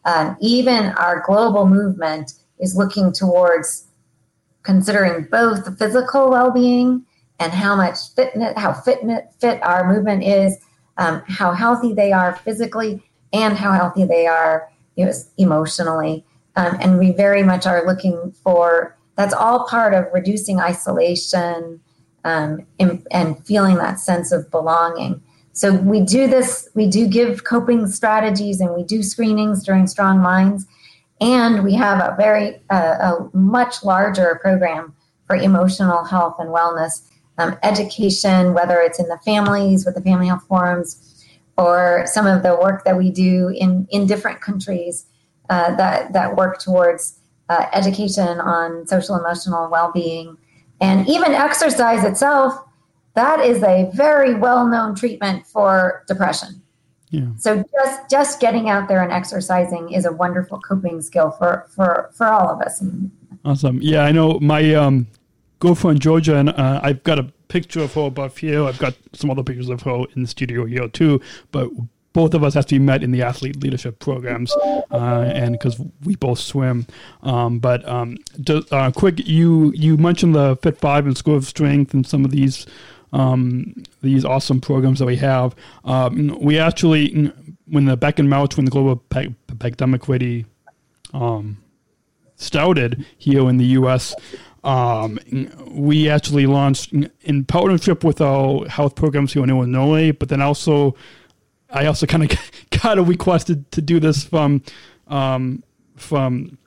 Um, 0.05 0.37
even 0.39 0.85
our 1.05 1.23
global 1.25 1.65
movement 1.67 2.33
is 2.59 2.75
looking 2.75 3.11
towards 3.11 3.87
considering 4.61 5.27
both 5.31 5.65
the 5.65 5.71
physical 5.71 6.29
well-being 6.29 7.03
and 7.39 7.51
how 7.51 7.75
much 7.75 7.97
fitness, 8.15 8.53
how 8.57 8.73
fit, 8.73 8.99
fit 9.39 9.61
our 9.63 9.91
movement 9.91 10.23
is, 10.23 10.57
um, 10.97 11.23
how 11.27 11.51
healthy 11.51 11.93
they 11.93 12.11
are 12.11 12.35
physically, 12.37 13.01
and 13.33 13.57
how 13.57 13.71
healthy 13.71 14.05
they 14.05 14.27
are 14.27 14.69
you 14.95 15.05
know, 15.05 15.11
emotionally. 15.37 16.25
Um, 16.55 16.77
and 16.79 16.99
we 16.99 17.11
very 17.11 17.43
much 17.43 17.65
are 17.65 17.85
looking 17.85 18.33
for 18.43 18.96
that's 19.17 19.33
all 19.33 19.67
part 19.67 19.93
of 19.93 20.05
reducing 20.13 20.59
isolation 20.59 21.81
um, 22.23 22.65
and, 22.79 23.05
and 23.11 23.45
feeling 23.45 23.77
that 23.77 23.99
sense 23.99 24.31
of 24.31 24.49
belonging. 24.51 25.21
So 25.53 25.73
we 25.73 26.01
do 26.01 26.27
this, 26.27 26.69
we 26.75 26.87
do 26.87 27.07
give 27.07 27.43
coping 27.43 27.87
strategies 27.87 28.61
and 28.61 28.75
we 28.75 28.83
do 28.83 29.01
screenings 29.01 29.63
during 29.63 29.87
Strong 29.87 30.19
Minds. 30.19 30.67
And 31.19 31.63
we 31.63 31.73
have 31.73 31.99
a 31.99 32.15
very, 32.15 32.61
uh, 32.69 32.75
a 32.75 33.29
much 33.35 33.83
larger 33.83 34.39
program 34.39 34.93
for 35.25 35.35
emotional 35.35 36.03
health 36.03 36.35
and 36.37 36.49
wellness 36.49 37.01
um, 37.39 37.57
education, 37.63 38.53
whether 38.53 38.79
it's 38.79 38.99
in 38.99 39.07
the 39.07 39.17
families 39.25 39.83
with 39.83 39.95
the 39.95 40.01
family 40.01 40.27
health 40.27 40.43
forums 40.47 41.25
or 41.57 42.03
some 42.05 42.27
of 42.27 42.43
the 42.43 42.55
work 42.55 42.83
that 42.83 42.97
we 42.97 43.09
do 43.09 43.49
in, 43.49 43.87
in 43.89 44.05
different 44.05 44.41
countries 44.41 45.07
uh, 45.49 45.75
that, 45.75 46.13
that 46.13 46.35
work 46.35 46.59
towards 46.59 47.17
uh, 47.49 47.65
education 47.73 48.39
on 48.39 48.87
social 48.87 49.15
emotional 49.15 49.69
well-being. 49.69 50.37
And 50.79 51.07
even 51.07 51.33
exercise 51.33 52.03
itself 52.03 52.59
that 53.17 53.39
is 53.39 53.63
a 53.63 53.89
very 53.95 54.35
well-known 54.35 54.93
treatment 54.93 55.47
for 55.47 56.03
depression. 56.07 56.61
Yeah. 57.09 57.29
so 57.37 57.63
just 57.73 58.09
just 58.09 58.39
getting 58.41 58.69
out 58.69 58.89
there 58.89 59.01
and 59.01 59.13
exercising 59.13 59.93
is 59.93 60.05
a 60.05 60.11
wonderful 60.11 60.59
coping 60.59 61.01
skill 61.01 61.31
for 61.31 61.65
for 61.73 62.09
for 62.13 62.27
all 62.27 62.49
of 62.49 62.61
us. 62.61 62.83
Awesome. 63.45 63.79
Yeah 63.81 64.03
i 64.03 64.11
know 64.11 64.39
my 64.41 64.73
um 64.75 65.07
girlfriend 65.59 66.01
georgia 66.01 66.35
and 66.35 66.49
uh, 66.49 66.81
i've 66.83 67.01
got 67.03 67.17
a 67.17 67.23
picture 67.47 67.79
of 67.81 67.93
her 67.93 68.07
above 68.07 68.37
here. 68.37 68.65
I've 68.65 68.77
got 68.77 68.93
some 69.13 69.31
other 69.31 69.41
pictures 69.41 69.69
of 69.69 69.81
her 69.83 70.03
in 70.15 70.21
the 70.23 70.27
studio 70.27 70.65
here 70.65 70.89
too 70.89 71.21
but 71.51 71.69
both 72.17 72.33
of 72.33 72.43
us 72.43 72.55
actually 72.55 72.79
met 72.79 73.03
in 73.03 73.11
the 73.11 73.21
athlete 73.21 73.61
leadership 73.61 73.99
programs, 73.99 74.51
uh, 74.91 75.31
and 75.35 75.51
because 75.51 75.79
we 76.03 76.15
both 76.15 76.39
swim. 76.39 76.87
Um, 77.21 77.59
but 77.59 77.87
um, 77.87 78.17
to, 78.47 78.65
uh, 78.71 78.89
quick, 78.89 79.27
you 79.27 79.71
you 79.75 79.97
mentioned 79.97 80.33
the 80.33 80.55
Fit 80.63 80.79
Five 80.79 81.05
and 81.05 81.15
School 81.15 81.35
of 81.35 81.45
Strength 81.45 81.93
and 81.93 82.07
some 82.07 82.25
of 82.25 82.31
these 82.31 82.65
um, 83.13 83.83
these 84.01 84.25
awesome 84.25 84.59
programs 84.59 84.97
that 84.97 85.05
we 85.05 85.17
have. 85.17 85.55
Um, 85.85 86.35
we 86.41 86.57
actually, 86.57 87.31
when 87.67 87.85
the 87.85 87.95
back 87.95 88.17
and 88.17 88.27
Mouch, 88.27 88.57
when 88.57 88.65
the 88.65 88.71
global 88.71 88.95
pe- 88.95 89.35
pandemic 89.59 90.07
ready 90.07 90.47
um, 91.13 91.57
started 92.35 93.05
here 93.19 93.47
in 93.47 93.57
the 93.57 93.65
U.S. 93.79 94.15
Um, 94.63 95.19
we 95.67 96.09
actually 96.09 96.47
launched 96.47 96.93
in 97.21 97.45
partnership 97.45 98.03
with 98.03 98.21
our 98.21 98.67
health 98.67 98.95
programs 98.95 99.33
here 99.33 99.43
in 99.43 99.51
Illinois, 99.51 100.13
but 100.13 100.29
then 100.29 100.41
also 100.41 100.95
I 101.69 101.85
also 101.85 102.05
kind 102.05 102.23
of 102.23 102.37
got 102.81 102.97
a 102.97 103.03
requested 103.03 103.71
to 103.71 103.81
do 103.81 103.99
this 103.99 104.23
from 104.23 104.61
um, 105.07 105.63
from 105.95 106.57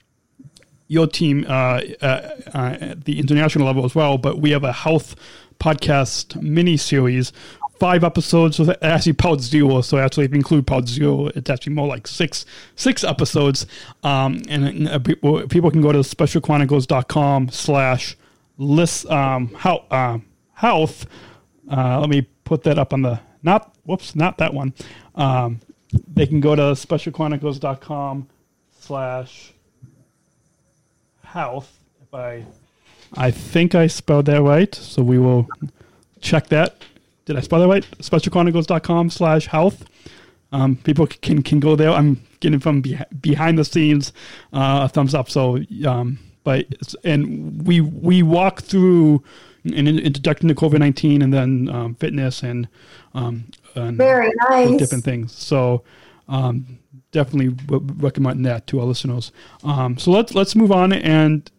your 0.88 1.06
team 1.06 1.46
uh, 1.48 1.80
uh, 2.02 2.30
uh, 2.52 2.76
at 2.80 3.04
the 3.04 3.18
international 3.20 3.66
level 3.66 3.84
as 3.84 3.94
well. 3.94 4.18
But 4.18 4.40
we 4.40 4.50
have 4.50 4.64
a 4.64 4.72
health 4.72 5.14
podcast 5.60 6.40
mini 6.42 6.76
series, 6.76 7.32
five 7.78 8.02
episodes. 8.02 8.56
So 8.56 8.74
actually, 8.82 9.12
Pod 9.12 9.40
Zero. 9.40 9.82
So 9.82 9.98
actually, 9.98 10.24
if 10.24 10.32
you 10.32 10.36
include 10.36 10.66
Pod 10.66 10.88
Zero, 10.88 11.26
it's 11.28 11.48
actually 11.48 11.74
more 11.74 11.86
like 11.86 12.06
six 12.06 12.44
six 12.76 13.04
episodes. 13.04 13.66
Um, 14.02 14.42
and 14.48 14.88
uh, 14.88 14.98
people, 14.98 15.46
people 15.48 15.70
can 15.70 15.80
go 15.80 15.92
to 15.92 16.00
specialchronicles.com 16.00 17.50
slash 17.50 18.16
list 18.58 19.06
um, 19.06 19.54
health. 19.54 19.84
Uh, 19.90 20.18
health. 20.54 21.06
Uh, 21.70 22.00
let 22.00 22.10
me 22.10 22.22
put 22.44 22.64
that 22.64 22.78
up 22.78 22.92
on 22.92 23.02
the 23.02 23.20
not 23.42 23.74
whoops, 23.84 24.14
not 24.14 24.38
that 24.38 24.54
one. 24.54 24.74
Um, 25.14 25.60
they 26.12 26.26
can 26.26 26.40
go 26.40 26.54
to 26.54 26.62
specialchronicles.com 26.62 28.28
slash 28.78 29.52
health. 31.24 31.78
If 32.02 32.14
I, 32.14 32.44
I 33.14 33.30
think 33.30 33.74
I 33.74 33.86
spelled 33.86 34.26
that 34.26 34.42
right, 34.42 34.74
so 34.74 35.02
we 35.02 35.18
will 35.18 35.48
check 36.20 36.48
that. 36.48 36.76
Did 37.24 37.36
I 37.36 37.40
spell 37.40 37.60
that 37.60 37.68
right? 37.68 37.86
Specialchronicles.com 37.98 39.10
slash 39.10 39.46
health. 39.46 39.84
Um, 40.52 40.76
people 40.76 41.06
can 41.06 41.42
can 41.42 41.60
go 41.60 41.76
there. 41.76 41.90
I'm 41.90 42.20
getting 42.40 42.58
from 42.58 42.80
be- 42.80 42.98
behind 43.20 43.58
the 43.58 43.64
scenes 43.64 44.12
uh, 44.52 44.80
a 44.84 44.88
thumbs 44.88 45.14
up. 45.14 45.30
So, 45.30 45.60
um, 45.86 46.18
but 46.42 46.66
and 47.04 47.64
we 47.66 47.80
we 47.80 48.22
walk 48.22 48.62
through 48.62 49.22
an 49.64 49.86
introduction 49.86 50.48
to 50.48 50.54
COVID 50.54 50.78
nineteen 50.78 51.22
and 51.22 51.32
then 51.32 51.68
um, 51.70 51.94
fitness 51.94 52.42
and 52.42 52.68
um, 53.14 53.46
and 53.74 53.96
very 53.96 54.32
nice 54.48 54.78
different 54.78 55.04
things. 55.04 55.32
So 55.32 55.84
um, 56.28 56.78
definitely 57.12 57.54
w- 57.66 57.94
recommend 57.98 58.44
that 58.46 58.66
to 58.68 58.80
our 58.80 58.86
listeners. 58.86 59.32
Um, 59.64 59.98
so 59.98 60.10
let's 60.10 60.34
let's 60.34 60.54
move 60.54 60.72
on 60.72 60.92
and 60.92 61.50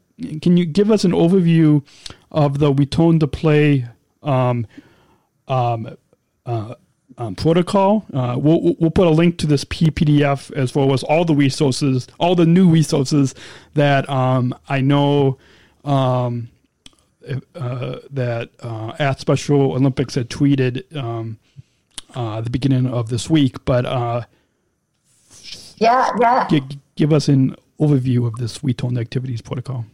can 0.41 0.57
you 0.57 0.65
give 0.65 0.91
us 0.91 1.03
an 1.03 1.11
overview 1.11 1.83
of 2.31 2.59
the 2.59 2.73
return 2.73 3.19
to 3.19 3.27
play 3.27 3.87
um, 4.23 4.67
um, 5.47 5.97
uh, 6.45 6.75
um, 7.17 7.35
protocol? 7.35 8.05
Uh, 8.13 8.35
we'll, 8.37 8.75
we'll 8.79 8.91
put 8.91 9.07
a 9.07 9.11
link 9.11 9.37
to 9.39 9.47
this 9.47 9.65
PPDF 9.65 10.51
as 10.53 10.75
well 10.75 10.93
as 10.93 11.03
all 11.03 11.25
the 11.25 11.35
resources, 11.35 12.07
all 12.19 12.35
the 12.35 12.45
new 12.45 12.69
resources 12.69 13.33
that 13.73 14.07
um, 14.09 14.53
I 14.69 14.81
know 14.81 15.37
um, 15.83 16.49
uh, 17.55 17.97
that 18.09 18.49
uh, 18.61 18.93
at 18.99 19.19
Special 19.19 19.73
Olympics 19.73 20.15
had 20.15 20.29
tweeted 20.29 20.95
um, 20.95 21.37
uh, 22.15 22.41
the 22.41 22.49
beginning 22.49 22.87
of 22.87 23.09
this 23.09 23.29
week. 23.29 23.63
But 23.65 23.85
uh, 23.85 24.23
yeah, 25.77 26.09
yeah. 26.19 26.47
G- 26.47 26.79
give 26.95 27.13
us 27.13 27.27
an 27.27 27.55
overview 27.79 28.27
of 28.27 28.35
this 28.35 28.63
Return 28.63 28.95
to 28.95 29.01
Activities 29.01 29.41
protocol. 29.41 29.85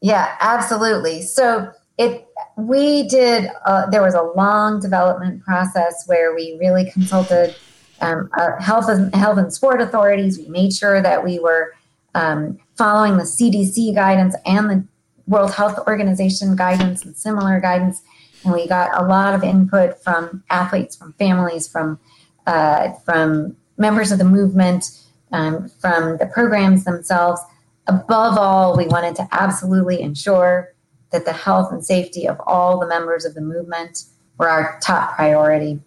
Yeah, 0.00 0.36
absolutely. 0.40 1.22
So 1.22 1.70
it 1.98 2.26
we 2.56 3.08
did. 3.08 3.50
Uh, 3.66 3.88
there 3.90 4.02
was 4.02 4.14
a 4.14 4.22
long 4.22 4.80
development 4.80 5.42
process 5.42 6.04
where 6.06 6.34
we 6.34 6.56
really 6.60 6.90
consulted 6.90 7.54
um, 8.00 8.30
health 8.60 8.88
and 8.88 9.14
health 9.14 9.38
and 9.38 9.52
sport 9.52 9.80
authorities. 9.80 10.38
We 10.38 10.48
made 10.48 10.72
sure 10.72 11.02
that 11.02 11.22
we 11.22 11.38
were 11.38 11.74
um, 12.14 12.58
following 12.76 13.16
the 13.16 13.24
CDC 13.24 13.94
guidance 13.94 14.34
and 14.46 14.70
the 14.70 14.84
World 15.30 15.54
Health 15.54 15.78
Organization 15.86 16.56
guidance 16.56 17.04
and 17.04 17.16
similar 17.16 17.60
guidance 17.60 18.02
and 18.44 18.52
we 18.52 18.66
got 18.66 18.90
a 19.00 19.04
lot 19.04 19.34
of 19.34 19.42
input 19.42 20.02
from 20.02 20.42
athletes, 20.50 20.96
from 20.96 21.12
families, 21.14 21.68
from 21.68 21.98
uh, 22.46 22.92
from 23.04 23.56
members 23.76 24.10
of 24.12 24.18
the 24.18 24.24
movement, 24.24 24.86
um, 25.32 25.68
from 25.68 26.16
the 26.16 26.26
programs 26.26 26.84
themselves. 26.84 27.40
Above 27.86 28.38
all, 28.38 28.76
we 28.76 28.86
wanted 28.86 29.14
to 29.16 29.28
absolutely 29.32 30.00
ensure 30.00 30.72
that 31.10 31.24
the 31.24 31.32
health 31.32 31.72
and 31.72 31.84
safety 31.84 32.26
of 32.26 32.40
all 32.46 32.78
the 32.78 32.86
members 32.86 33.24
of 33.24 33.34
the 33.34 33.40
movement 33.40 34.04
were 34.38 34.48
our 34.48 34.78
top 34.80 35.16
priority. 35.16 35.80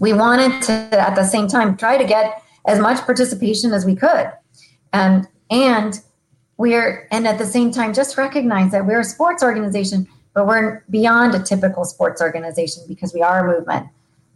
We 0.00 0.12
wanted 0.12 0.60
to, 0.62 0.72
at 0.72 1.14
the 1.14 1.24
same 1.24 1.48
time, 1.48 1.76
try 1.76 1.96
to 1.96 2.04
get 2.04 2.42
as 2.66 2.78
much 2.78 3.04
participation 3.04 3.72
as 3.72 3.86
we 3.86 3.94
could, 3.96 4.30
and 4.92 5.26
and 5.50 6.00
we're 6.56 7.06
and 7.10 7.26
at 7.26 7.38
the 7.38 7.46
same 7.46 7.70
time 7.70 7.92
just 7.92 8.16
recognize 8.16 8.72
that 8.72 8.86
we're 8.86 9.00
a 9.00 9.04
sports 9.04 9.42
organization 9.42 10.06
but 10.34 10.46
we're 10.46 10.82
beyond 10.90 11.34
a 11.34 11.42
typical 11.42 11.84
sports 11.84 12.20
organization 12.20 12.82
because 12.88 13.14
we 13.14 13.22
are 13.22 13.48
a 13.48 13.58
movement 13.58 13.86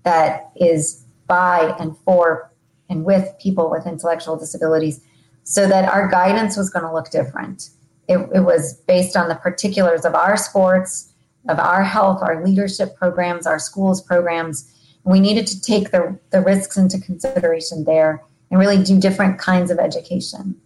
that 0.05 0.51
is 0.57 1.05
by 1.27 1.75
and 1.79 1.97
for 1.99 2.51
and 2.89 3.05
with 3.05 3.33
people 3.41 3.71
with 3.71 3.87
intellectual 3.87 4.37
disabilities 4.37 5.01
so 5.45 5.67
that 5.67 5.89
our 5.89 6.09
guidance 6.09 6.57
was 6.57 6.71
going 6.71 6.85
to 6.85 6.93
look 6.93 7.11
different 7.11 7.71
it, 8.09 8.19
it 8.35 8.41
was 8.41 8.75
based 8.89 9.17
on 9.17 9.29
the 9.29 9.35
particulars 9.35 10.05
of 10.05 10.15
our 10.15 10.37
sports, 10.37 11.13
of 11.49 11.59
our 11.59 11.85
health, 11.85 12.21
our 12.23 12.45
leadership 12.45 12.97
programs, 12.97 13.47
our 13.47 13.59
schools 13.59 14.03
programs. 14.03 14.73
We 15.05 15.21
needed 15.21 15.47
to 15.49 15.61
take 15.61 15.91
the, 15.91 16.19
the 16.31 16.41
risks 16.41 16.77
into 16.77 16.99
consideration 16.99 17.85
there 17.85 18.23
and 18.51 18.59
really 18.59 18.83
do 18.83 18.99
different 18.99 19.39
kinds 19.39 19.71
of 19.71 19.79
education. 19.79 20.57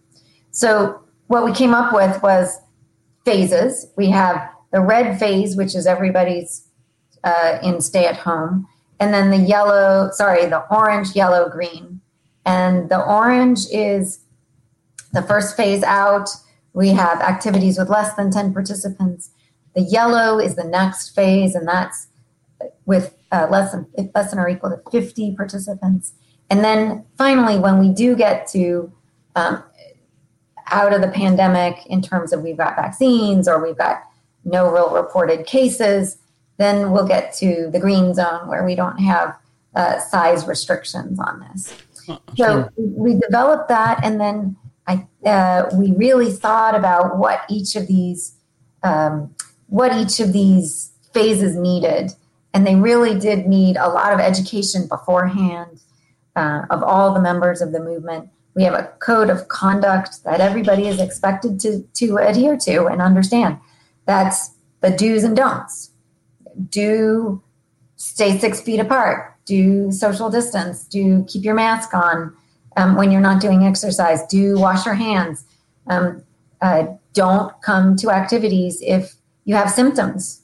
So, 0.51 1.01
what 1.27 1.45
we 1.45 1.53
came 1.53 1.73
up 1.73 1.93
with 1.93 2.21
was 2.21 2.59
phases. 3.25 3.87
We 3.95 4.09
have 4.09 4.49
the 4.71 4.81
red 4.81 5.19
phase, 5.19 5.55
which 5.55 5.75
is 5.75 5.87
everybody's 5.87 6.67
uh, 7.23 7.59
in 7.63 7.81
stay 7.81 8.05
at 8.05 8.17
home, 8.17 8.67
and 8.99 9.13
then 9.13 9.31
the 9.31 9.37
yellow, 9.37 10.09
sorry, 10.11 10.45
the 10.45 10.63
orange, 10.73 11.15
yellow, 11.15 11.49
green. 11.49 12.01
And 12.45 12.89
the 12.89 13.01
orange 13.01 13.59
is 13.71 14.19
the 15.13 15.21
first 15.21 15.55
phase 15.55 15.83
out. 15.83 16.29
We 16.73 16.89
have 16.89 17.21
activities 17.21 17.77
with 17.77 17.89
less 17.89 18.13
than 18.15 18.31
10 18.31 18.53
participants. 18.53 19.29
The 19.75 19.81
yellow 19.81 20.39
is 20.39 20.55
the 20.55 20.63
next 20.63 21.09
phase, 21.09 21.55
and 21.55 21.67
that's 21.67 22.07
with 22.85 23.15
uh, 23.31 23.47
less 23.49 23.71
than 23.71 23.87
less 24.13 24.29
than 24.29 24.39
or 24.39 24.49
equal 24.49 24.69
to 24.69 24.91
50 24.91 25.35
participants. 25.35 26.13
And 26.49 26.63
then 26.63 27.05
finally, 27.17 27.57
when 27.57 27.79
we 27.79 27.89
do 27.89 28.15
get 28.15 28.47
to 28.49 28.91
um, 29.35 29.63
out 30.73 30.91
of 30.91 31.01
the 31.01 31.07
pandemic 31.07 31.85
in 31.85 32.01
terms 32.01 32.33
of 32.33 32.41
we've 32.41 32.57
got 32.57 32.75
vaccines 32.75 33.47
or 33.47 33.63
we've 33.63 33.77
got 33.77 34.03
no 34.43 34.69
real 34.69 34.89
reported 34.89 35.45
cases, 35.45 36.17
then 36.57 36.91
we'll 36.91 37.07
get 37.07 37.33
to 37.35 37.69
the 37.71 37.79
green 37.79 38.13
zone 38.13 38.47
where 38.47 38.65
we 38.65 38.75
don't 38.75 38.97
have 38.97 39.37
uh, 39.75 39.99
size 39.99 40.45
restrictions 40.47 41.19
on 41.19 41.39
this. 41.39 41.73
Uh, 42.09 42.17
so 42.35 42.69
we 42.77 43.15
developed 43.15 43.69
that, 43.69 44.03
and 44.03 44.19
then 44.19 44.57
I 44.87 45.07
uh, 45.25 45.69
we 45.73 45.93
really 45.93 46.31
thought 46.31 46.75
about 46.75 47.17
what 47.17 47.43
each 47.49 47.75
of 47.75 47.87
these 47.87 48.35
um, 48.83 49.33
what 49.67 49.95
each 49.95 50.19
of 50.19 50.33
these 50.33 50.91
phases 51.13 51.55
needed, 51.55 52.11
and 52.53 52.67
they 52.67 52.75
really 52.75 53.17
did 53.17 53.47
need 53.47 53.77
a 53.77 53.87
lot 53.87 54.11
of 54.11 54.19
education 54.19 54.87
beforehand 54.87 55.79
uh, 56.35 56.63
of 56.69 56.83
all 56.83 57.13
the 57.13 57.21
members 57.21 57.61
of 57.61 57.71
the 57.71 57.79
movement. 57.79 58.29
We 58.55 58.63
have 58.63 58.73
a 58.73 58.91
code 58.99 59.29
of 59.29 59.47
conduct 59.47 60.23
that 60.23 60.39
everybody 60.39 60.87
is 60.87 60.99
expected 60.99 61.59
to 61.61 61.81
to 61.93 62.17
adhere 62.17 62.57
to 62.57 62.85
and 62.85 63.01
understand. 63.01 63.59
That's 64.05 64.51
the 64.81 64.91
do's 64.91 65.23
and 65.23 65.35
don'ts. 65.35 65.91
Do 66.69 67.41
stay 67.95 68.37
six 68.37 68.61
feet 68.61 68.79
apart. 68.79 69.35
Do 69.45 69.91
social 69.91 70.29
distance. 70.29 70.85
Do 70.85 71.25
keep 71.27 71.43
your 71.43 71.55
mask 71.55 71.93
on 71.93 72.35
um, 72.77 72.95
when 72.95 73.11
you're 73.11 73.21
not 73.21 73.41
doing 73.41 73.63
exercise. 73.63 74.25
Do 74.27 74.59
wash 74.59 74.85
your 74.85 74.95
hands. 74.95 75.45
Um, 75.87 76.23
uh, 76.61 76.87
don't 77.13 77.53
come 77.61 77.95
to 77.97 78.09
activities 78.09 78.79
if 78.81 79.15
you 79.45 79.55
have 79.55 79.69
symptoms. 79.69 80.41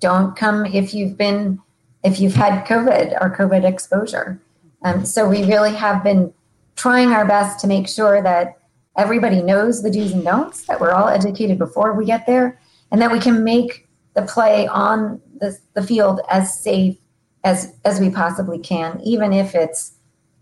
Don't 0.00 0.36
come 0.36 0.66
if 0.66 0.94
you've 0.94 1.16
been 1.16 1.60
if 2.02 2.20
you've 2.20 2.34
had 2.34 2.66
COVID 2.66 3.18
or 3.20 3.34
COVID 3.34 3.64
exposure. 3.64 4.40
Um, 4.82 5.06
so 5.06 5.26
we 5.26 5.44
really 5.44 5.74
have 5.74 6.04
been 6.04 6.34
trying 6.76 7.10
our 7.10 7.26
best 7.26 7.60
to 7.60 7.66
make 7.66 7.88
sure 7.88 8.22
that 8.22 8.58
everybody 8.96 9.42
knows 9.42 9.82
the 9.82 9.90
do's 9.90 10.12
and 10.12 10.24
don'ts, 10.24 10.66
that 10.66 10.80
we're 10.80 10.92
all 10.92 11.08
educated 11.08 11.58
before 11.58 11.94
we 11.94 12.04
get 12.04 12.26
there, 12.26 12.60
and 12.90 13.00
that 13.00 13.10
we 13.10 13.18
can 13.18 13.44
make 13.44 13.88
the 14.14 14.22
play 14.22 14.66
on 14.68 15.20
the, 15.40 15.58
the 15.74 15.82
field 15.82 16.20
as 16.30 16.58
safe 16.58 16.96
as 17.42 17.74
as 17.84 18.00
we 18.00 18.10
possibly 18.10 18.58
can, 18.58 19.00
even 19.04 19.32
if 19.32 19.54
it's 19.54 19.92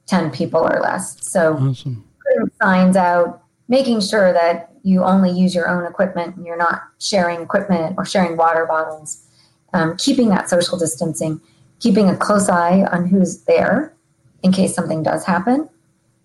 10 0.06 0.30
people 0.30 0.60
or 0.60 0.80
less. 0.80 1.16
So 1.26 1.54
awesome. 1.54 2.04
putting 2.22 2.50
signs 2.60 2.96
out, 2.96 3.42
making 3.68 4.00
sure 4.00 4.32
that 4.32 4.72
you 4.82 5.02
only 5.04 5.30
use 5.30 5.54
your 5.54 5.68
own 5.68 5.86
equipment 5.86 6.36
and 6.36 6.44
you're 6.44 6.56
not 6.56 6.82
sharing 6.98 7.40
equipment 7.40 7.94
or 7.96 8.04
sharing 8.04 8.36
water 8.36 8.66
bottles, 8.66 9.24
um, 9.72 9.96
keeping 9.96 10.28
that 10.28 10.48
social 10.48 10.78
distancing, 10.78 11.40
keeping 11.80 12.08
a 12.08 12.16
close 12.16 12.48
eye 12.48 12.82
on 12.92 13.06
who's 13.06 13.42
there 13.44 13.94
in 14.42 14.52
case 14.52 14.74
something 14.74 15.02
does 15.02 15.24
happen, 15.24 15.68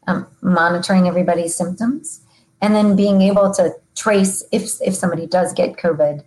um, 0.07 0.27
monitoring 0.41 1.07
everybody's 1.07 1.55
symptoms, 1.55 2.21
and 2.61 2.73
then 2.73 2.95
being 2.95 3.21
able 3.21 3.53
to 3.53 3.75
trace 3.95 4.43
if, 4.51 4.63
if 4.81 4.95
somebody 4.95 5.27
does 5.27 5.53
get 5.53 5.77
COVID, 5.77 6.23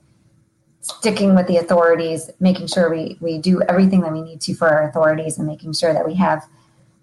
sticking 0.81 1.35
with 1.35 1.47
the 1.47 1.57
authorities, 1.57 2.31
making 2.40 2.66
sure 2.66 2.90
we, 2.90 3.16
we 3.21 3.38
do 3.38 3.62
everything 3.62 4.01
that 4.03 4.12
we 4.12 4.23
need 4.23 4.40
to 4.43 4.55
for 4.55 4.69
our 4.69 4.88
authorities 4.88 5.38
and 5.38 5.47
making 5.47 5.73
sure 5.73 5.93
that 5.93 6.07
we 6.07 6.14
have– 6.14 6.47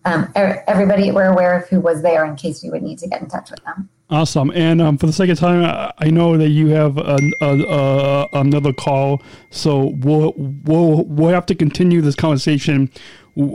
um, 0.07 0.31
everybody 0.35 1.11
we're 1.11 1.31
aware 1.31 1.59
of 1.59 1.67
who 1.67 1.79
was 1.79 2.01
there 2.01 2.25
in 2.25 2.35
case 2.35 2.63
we 2.63 2.69
would 2.69 2.81
need 2.81 2.97
to 2.99 3.07
get 3.07 3.21
in 3.21 3.27
touch 3.27 3.51
with 3.51 3.63
them. 3.65 3.89
Awesome. 4.09 4.51
And 4.55 4.81
um, 4.81 4.97
for 4.97 5.05
the 5.05 5.11
second 5.11 5.35
time, 5.35 5.91
I 5.97 6.09
know 6.09 6.37
that 6.37 6.49
you 6.49 6.67
have 6.67 6.97
a, 6.97 7.17
a, 7.41 8.27
another 8.33 8.71
call, 8.71 9.21
so 9.49 9.87
we'll 9.97 10.33
we'll 10.37 11.03
we'll 11.03 11.33
have 11.33 11.45
to 11.47 11.55
continue 11.55 11.99
this 12.01 12.15
conversation 12.15 12.89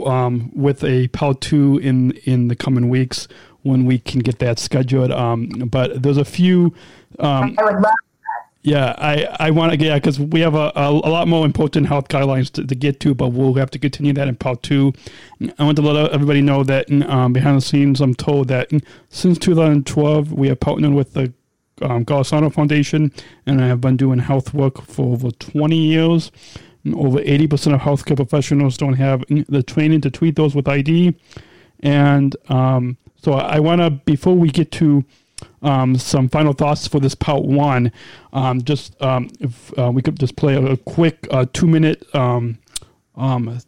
um, 0.06 0.50
with 0.54 0.84
a 0.84 1.08
PAL 1.08 1.34
two 1.34 1.78
in 1.78 2.12
in 2.24 2.48
the 2.48 2.56
coming 2.56 2.88
weeks 2.88 3.28
when 3.62 3.84
we 3.84 3.98
can 3.98 4.20
get 4.20 4.38
that 4.40 4.58
scheduled. 4.58 5.10
Um, 5.12 5.48
but 5.70 6.02
there's 6.02 6.16
a 6.16 6.24
few. 6.24 6.74
Um, 7.18 7.54
I 7.58 7.64
would 7.64 7.80
love 7.80 7.94
yeah, 8.64 8.94
I, 8.96 9.26
I 9.40 9.50
want 9.50 9.72
to, 9.72 9.84
yeah, 9.84 9.96
because 9.96 10.20
we 10.20 10.40
have 10.40 10.54
a, 10.54 10.70
a, 10.76 10.88
a, 10.88 11.10
lot 11.10 11.26
more 11.26 11.44
important 11.44 11.88
health 11.88 12.06
guidelines 12.06 12.48
to, 12.52 12.64
to, 12.64 12.74
get 12.76 13.00
to, 13.00 13.12
but 13.12 13.28
we'll 13.28 13.54
have 13.54 13.72
to 13.72 13.78
continue 13.78 14.12
that 14.12 14.28
in 14.28 14.36
part 14.36 14.62
two. 14.62 14.92
I 15.58 15.64
want 15.64 15.74
to 15.76 15.82
let 15.82 16.12
everybody 16.12 16.42
know 16.42 16.62
that 16.62 16.88
um, 17.08 17.32
behind 17.32 17.56
the 17.56 17.60
scenes, 17.60 18.00
I'm 18.00 18.14
told 18.14 18.46
that 18.48 18.70
since 19.08 19.36
2012, 19.38 20.32
we 20.32 20.46
have 20.46 20.60
partnered 20.60 20.92
with 20.92 21.14
the 21.14 21.32
um, 21.80 22.04
Golisano 22.04 22.52
Foundation, 22.52 23.12
and 23.46 23.60
I 23.60 23.66
have 23.66 23.80
been 23.80 23.96
doing 23.96 24.20
health 24.20 24.54
work 24.54 24.80
for 24.82 25.12
over 25.12 25.32
20 25.32 25.76
years. 25.76 26.30
Over 26.94 27.18
80% 27.18 27.74
of 27.74 27.80
healthcare 27.80 28.16
professionals 28.16 28.76
don't 28.76 28.94
have 28.94 29.24
the 29.28 29.62
training 29.62 30.00
to 30.02 30.10
treat 30.10 30.36
those 30.36 30.54
with 30.54 30.66
ID. 30.68 31.14
And 31.80 32.34
um, 32.48 32.96
so 33.16 33.34
I 33.34 33.60
want 33.60 33.80
to, 33.80 33.90
before 33.90 34.34
we 34.34 34.50
get 34.50 34.72
to 34.72 35.04
um, 35.62 35.96
some 35.96 36.28
final 36.28 36.52
thoughts 36.52 36.86
for 36.86 37.00
this 37.00 37.14
part 37.14 37.44
one. 37.44 37.92
Um, 38.32 38.62
just 38.62 39.00
um, 39.02 39.30
if 39.40 39.76
uh, 39.78 39.90
we 39.92 40.02
could 40.02 40.18
just 40.18 40.36
play 40.36 40.54
a, 40.54 40.64
a 40.64 40.76
quick 40.76 41.26
uh, 41.30 41.46
two 41.52 41.66
minute 41.66 42.04
um, 42.14 42.58
um, 43.16 43.60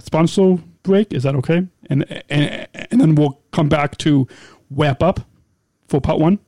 sponsor 0.00 0.58
break. 0.82 1.12
Is 1.12 1.24
that 1.24 1.34
okay? 1.36 1.66
And, 1.88 2.04
and 2.30 2.68
and 2.74 3.00
then 3.00 3.14
we'll 3.14 3.40
come 3.52 3.68
back 3.68 3.98
to 3.98 4.26
wrap 4.70 5.02
up 5.02 5.20
for 5.88 6.00
part 6.00 6.18
one. 6.18 6.38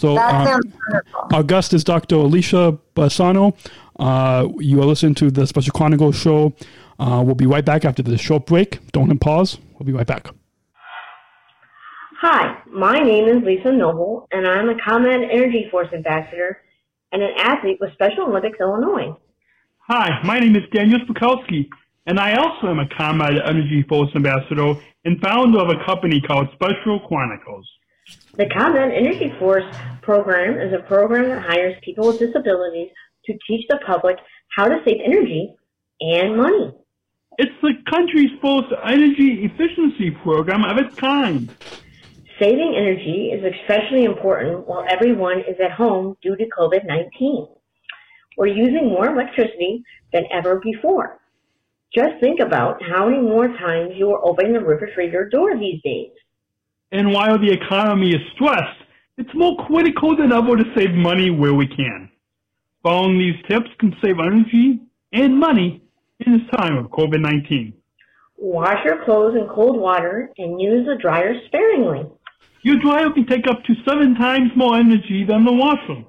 So 0.00 0.16
our 0.16 1.42
guest 1.42 1.74
is 1.74 1.84
Dr. 1.84 2.14
Alicia 2.14 2.78
Bazzano. 2.96 3.54
Uh, 3.98 4.48
you 4.58 4.80
are 4.80 4.86
listening 4.86 5.14
to 5.16 5.30
the 5.30 5.46
Special 5.46 5.72
Chronicles 5.72 6.16
show. 6.16 6.54
Uh, 6.98 7.22
we'll 7.22 7.34
be 7.34 7.44
right 7.44 7.62
back 7.62 7.84
after 7.84 8.02
this 8.02 8.18
short 8.18 8.46
break. 8.46 8.78
Don't 8.92 9.18
pause. 9.18 9.58
We'll 9.74 9.84
be 9.84 9.92
right 9.92 10.06
back. 10.06 10.28
Hi, 12.22 12.62
my 12.72 12.98
name 12.98 13.28
is 13.28 13.44
Lisa 13.44 13.72
Noble, 13.72 14.26
and 14.32 14.48
I'm 14.48 14.70
a 14.70 14.74
ComEd 14.82 15.28
Energy 15.30 15.68
Force 15.70 15.88
Ambassador 15.92 16.62
and 17.12 17.22
an 17.22 17.32
athlete 17.36 17.76
with 17.78 17.92
Special 17.92 18.24
Olympics 18.24 18.58
Illinois. 18.58 19.14
Hi, 19.80 20.18
my 20.24 20.38
name 20.38 20.56
is 20.56 20.62
Daniel 20.72 21.00
Smrokowski, 21.00 21.68
and 22.06 22.18
I 22.18 22.36
also 22.36 22.68
am 22.68 22.78
a 22.78 22.88
ComEd 22.96 23.38
Energy 23.44 23.84
Force 23.86 24.08
Ambassador 24.16 24.80
and 25.04 25.20
founder 25.20 25.58
of 25.58 25.68
a 25.68 25.84
company 25.84 26.22
called 26.22 26.48
Special 26.54 27.00
Chronicles. 27.00 27.68
The 28.34 28.46
ComEd 28.46 28.92
Energy 28.92 29.32
Force 29.38 29.64
program 30.02 30.58
is 30.58 30.72
a 30.72 30.82
program 30.86 31.28
that 31.28 31.42
hires 31.42 31.76
people 31.84 32.06
with 32.06 32.18
disabilities 32.18 32.90
to 33.26 33.38
teach 33.46 33.66
the 33.68 33.78
public 33.86 34.16
how 34.56 34.66
to 34.66 34.78
save 34.84 35.00
energy 35.04 35.54
and 36.00 36.36
money. 36.36 36.74
It's 37.38 37.52
the 37.62 37.74
country's 37.88 38.30
first 38.42 38.68
energy 38.84 39.44
efficiency 39.44 40.10
program 40.10 40.64
of 40.64 40.78
its 40.78 40.94
kind. 40.96 41.54
Saving 42.38 42.74
energy 42.76 43.30
is 43.32 43.44
especially 43.44 44.04
important 44.04 44.66
while 44.66 44.84
everyone 44.88 45.40
is 45.40 45.56
at 45.62 45.72
home 45.72 46.16
due 46.22 46.36
to 46.36 46.44
COVID-19. 46.58 47.48
We're 48.36 48.46
using 48.46 48.88
more 48.88 49.08
electricity 49.08 49.82
than 50.12 50.24
ever 50.32 50.60
before. 50.60 51.20
Just 51.94 52.20
think 52.20 52.40
about 52.40 52.82
how 52.82 53.08
many 53.08 53.20
more 53.20 53.48
times 53.48 53.92
you 53.96 54.10
are 54.12 54.24
opening 54.24 54.54
the 54.54 54.60
refrigerator 54.60 55.28
door 55.28 55.58
these 55.58 55.82
days. 55.82 56.12
And 56.92 57.12
while 57.12 57.38
the 57.38 57.52
economy 57.52 58.10
is 58.10 58.20
stressed, 58.34 58.82
it's 59.16 59.30
more 59.34 59.56
critical 59.66 60.16
than 60.16 60.32
ever 60.32 60.56
to 60.56 60.64
save 60.76 60.92
money 60.92 61.30
where 61.30 61.54
we 61.54 61.66
can. 61.66 62.10
Following 62.82 63.18
these 63.18 63.36
tips 63.48 63.70
can 63.78 63.94
save 64.02 64.18
energy 64.18 64.80
and 65.12 65.38
money 65.38 65.82
in 66.26 66.32
this 66.32 66.58
time 66.58 66.78
of 66.78 66.86
COVID-19. 66.90 67.74
Wash 68.38 68.78
your 68.84 69.04
clothes 69.04 69.36
in 69.36 69.46
cold 69.48 69.78
water 69.78 70.30
and 70.38 70.60
use 70.60 70.86
the 70.86 70.96
dryer 71.00 71.34
sparingly. 71.46 72.06
Your 72.62 72.78
dryer 72.78 73.10
can 73.12 73.26
take 73.26 73.46
up 73.46 73.62
to 73.64 73.74
seven 73.86 74.14
times 74.14 74.50
more 74.56 74.76
energy 74.76 75.24
than 75.28 75.44
the 75.44 75.52
washer. 75.52 76.04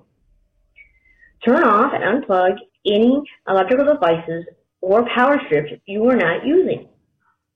Turn 1.45 1.63
off 1.63 1.91
and 1.93 2.23
unplug 2.23 2.55
any 2.85 3.21
electrical 3.47 3.85
devices 3.85 4.45
or 4.79 5.05
power 5.15 5.39
strips 5.45 5.71
you 5.85 6.07
are 6.09 6.15
not 6.15 6.45
using. 6.45 6.87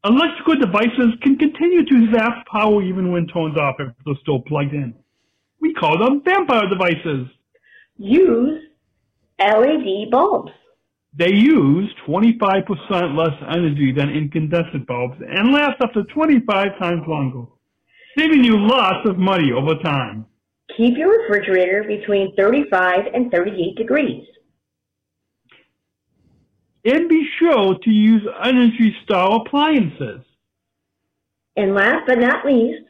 Electrical 0.05 0.55
devices 0.57 1.17
can 1.23 1.35
continue 1.35 1.83
to 1.83 2.11
zap 2.13 2.45
power 2.45 2.83
even 2.83 3.11
when 3.11 3.25
turned 3.25 3.57
off 3.57 3.77
if 3.79 3.87
they're 4.05 4.13
still 4.21 4.39
plugged 4.41 4.73
in. 4.73 4.93
We 5.59 5.73
call 5.73 5.97
them 5.97 6.21
vampire 6.23 6.69
devices. 6.69 7.27
Use 7.97 8.61
LED 9.39 10.11
bulbs. 10.11 10.51
They 11.17 11.33
use 11.33 11.89
25% 12.07 13.17
less 13.17 13.33
energy 13.49 13.93
than 13.97 14.11
incandescent 14.11 14.85
bulbs 14.85 15.15
and 15.27 15.51
last 15.51 15.81
up 15.81 15.93
to 15.93 16.03
25 16.03 16.77
times 16.77 17.01
longer, 17.07 17.45
saving 18.15 18.43
you 18.43 18.59
lots 18.59 19.09
of 19.09 19.17
money 19.17 19.51
over 19.51 19.73
time. 19.81 20.27
Keep 20.77 20.97
your 20.97 21.19
refrigerator 21.23 21.83
between 21.83 22.35
35 22.35 23.07
and 23.11 23.31
38 23.31 23.75
degrees. 23.75 24.27
And 26.85 27.09
be 27.09 27.27
sure 27.39 27.75
to 27.83 27.89
use 27.89 28.21
Energy 28.43 28.95
Star 29.03 29.41
appliances. 29.41 30.21
And 31.57 31.73
last 31.73 32.03
but 32.05 32.19
not 32.19 32.45
least, 32.45 32.83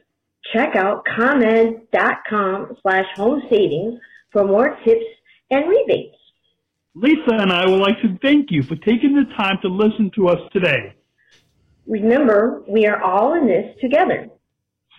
check 0.53 0.75
out 0.75 1.05
ComEd.com 1.15 2.77
slash 2.81 3.05
home 3.15 3.41
savings 3.49 3.99
for 4.31 4.43
more 4.45 4.77
tips 4.83 5.05
and 5.49 5.69
rebates. 5.69 6.17
Lisa 6.93 7.35
and 7.35 7.51
I 7.51 7.67
would 7.67 7.79
like 7.79 8.01
to 8.01 8.17
thank 8.21 8.51
you 8.51 8.63
for 8.63 8.75
taking 8.75 9.15
the 9.15 9.25
time 9.37 9.57
to 9.61 9.69
listen 9.69 10.11
to 10.15 10.27
us 10.27 10.39
today. 10.51 10.93
Remember, 11.87 12.63
we 12.67 12.87
are 12.87 13.01
all 13.01 13.33
in 13.35 13.47
this 13.47 13.75
together. 13.79 14.27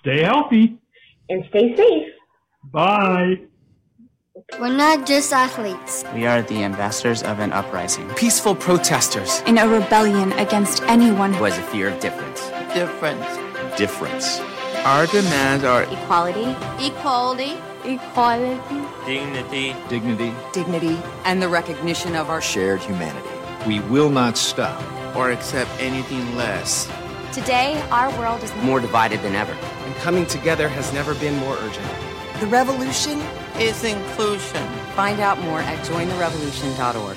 Stay 0.00 0.22
healthy. 0.22 0.78
And 1.28 1.44
stay 1.50 1.74
safe. 1.74 2.12
Bye. 2.64 3.46
We're 4.60 4.68
not 4.68 5.06
just 5.06 5.32
athletes. 5.32 6.02
We 6.14 6.24
are 6.24 6.40
the 6.40 6.62
ambassadors 6.62 7.22
of 7.22 7.40
an 7.40 7.52
uprising. 7.52 8.08
Peaceful 8.14 8.54
protesters. 8.54 9.40
In 9.40 9.58
a 9.58 9.68
rebellion 9.68 10.32
against 10.34 10.82
anyone 10.84 11.34
who 11.34 11.44
has 11.44 11.58
a 11.58 11.62
fear 11.64 11.88
of 11.88 12.00
difference. 12.00 12.48
Difference. 12.72 13.26
Difference. 13.76 14.40
Our 14.86 15.06
demands 15.08 15.64
are 15.64 15.82
equality, 15.82 16.56
equality, 16.78 17.58
equality, 17.84 18.80
dignity, 19.04 19.74
dignity, 19.88 20.32
dignity, 20.52 20.96
and 21.24 21.42
the 21.42 21.48
recognition 21.48 22.14
of 22.14 22.30
our 22.30 22.40
shared 22.40 22.80
humanity. 22.80 23.28
We 23.66 23.80
will 23.80 24.10
not 24.10 24.38
stop 24.38 24.80
or 25.16 25.32
accept 25.32 25.70
anything 25.80 26.34
less. 26.34 26.90
Today, 27.32 27.82
our 27.90 28.16
world 28.18 28.42
is 28.42 28.54
more 28.62 28.80
divided 28.80 29.20
than 29.20 29.34
ever. 29.34 29.52
And 29.52 29.94
coming 29.96 30.24
together 30.24 30.68
has 30.68 30.92
never 30.94 31.14
been 31.16 31.36
more 31.36 31.56
urgent. 31.58 32.05
The 32.40 32.46
revolution 32.48 33.18
is 33.58 33.82
inclusion. 33.82 34.62
Find 34.94 35.20
out 35.20 35.38
more 35.40 35.60
at 35.60 35.78
jointherevolution.org. 35.86 37.16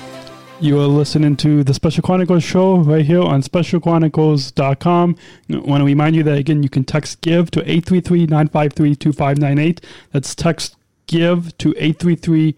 You 0.60 0.80
are 0.80 0.86
listening 0.86 1.36
to 1.36 1.62
the 1.62 1.74
Special 1.74 2.02
Chronicles 2.02 2.42
show 2.42 2.78
right 2.78 3.04
here 3.04 3.20
on 3.20 3.42
specialchronicles.com. 3.42 5.16
I 5.50 5.56
want 5.58 5.82
to 5.82 5.84
remind 5.84 6.16
you 6.16 6.22
that, 6.22 6.38
again, 6.38 6.62
you 6.62 6.70
can 6.70 6.84
text 6.84 7.20
GIVE 7.20 7.50
to 7.50 7.60
833 7.60 8.28
953 8.28 8.96
2598. 8.96 9.84
That's 10.12 10.34
text 10.34 10.76
GIVE 11.06 11.56
to 11.58 11.74
833 11.76 12.56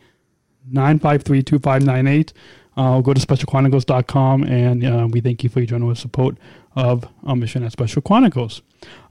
953 0.70 1.42
2598. 1.42 2.32
Uh, 2.76 3.00
go 3.00 3.12
to 3.12 3.20
specialchronicles.com 3.20 4.44
and 4.44 4.84
uh, 4.84 5.08
we 5.10 5.20
thank 5.20 5.42
you 5.42 5.50
for 5.50 5.58
your 5.58 5.66
generous 5.66 5.98
support 5.98 6.38
of 6.76 7.08
our 7.24 7.34
mission 7.34 7.64
at 7.64 7.72
Special 7.72 8.02
Chronicles. 8.02 8.62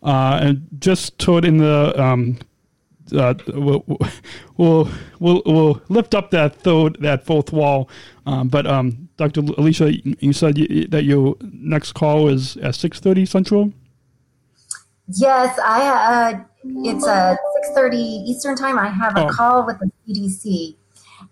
Uh, 0.01 0.39
and 0.41 0.67
just 0.79 1.19
toward 1.19 1.43
in 1.43 1.57
the 1.57 1.93
um, 2.01 2.39
uh, 3.13 3.33
we'll, 3.47 3.83
we'll, 4.57 4.89
we'll, 5.19 5.41
we'll 5.45 5.81
lift 5.89 6.15
up 6.15 6.31
that 6.31 6.55
third, 6.55 6.97
that 7.01 7.25
fourth 7.25 7.51
wall. 7.51 7.89
Um, 8.25 8.47
but 8.47 8.65
um, 8.67 9.09
Dr. 9.17 9.41
Alicia, 9.57 9.93
you 9.93 10.33
said 10.33 10.57
you, 10.57 10.87
that 10.87 11.03
your 11.03 11.35
next 11.41 11.93
call 11.93 12.27
is 12.27 12.57
at 12.57 12.75
six 12.75 12.99
thirty 12.99 13.25
Central. 13.25 13.71
Yes, 15.07 15.57
I. 15.63 16.33
Uh, 16.33 16.43
it's 16.63 17.05
a 17.05 17.37
six 17.55 17.75
thirty 17.75 17.97
Eastern 17.97 18.55
time. 18.55 18.77
I 18.77 18.89
have 18.89 19.17
a 19.17 19.25
oh. 19.25 19.29
call 19.29 19.65
with 19.65 19.79
the 19.79 19.91
CDC. 20.07 20.75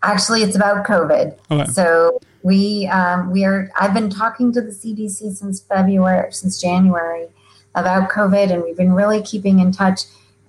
Actually, 0.02 0.44
it's 0.44 0.56
about 0.56 0.86
COVID. 0.86 1.38
Okay. 1.52 1.72
So 1.72 2.20
we 2.44 2.88
um, 2.88 3.32
we 3.32 3.46
are. 3.46 3.70
I've 3.80 3.94
been 3.94 4.10
talking 4.10 4.52
to 4.54 4.62
the 4.62 4.72
CDC 4.72 5.36
since 5.36 5.62
February, 5.62 6.32
since 6.34 6.60
January, 6.60 7.28
about 7.76 8.10
COVID, 8.10 8.52
and 8.52 8.63
we've 8.63 8.78
been 8.78 8.94
really 8.94 9.22
keeping 9.22 9.60
in 9.60 9.72
touch 9.72 10.02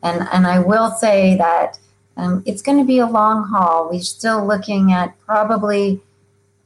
and, 0.03 0.29
and 0.33 0.47
I 0.47 0.59
will 0.59 0.91
say 0.93 1.37
that 1.37 1.79
um, 2.17 2.43
it's 2.47 2.63
going 2.63 2.79
to 2.79 2.85
be 2.85 2.99
a 2.99 3.07
long 3.07 3.49
haul. 3.49 3.89
We're 3.91 4.01
still 4.01 4.47
looking 4.47 4.93
at 4.93 5.19
probably 5.21 6.01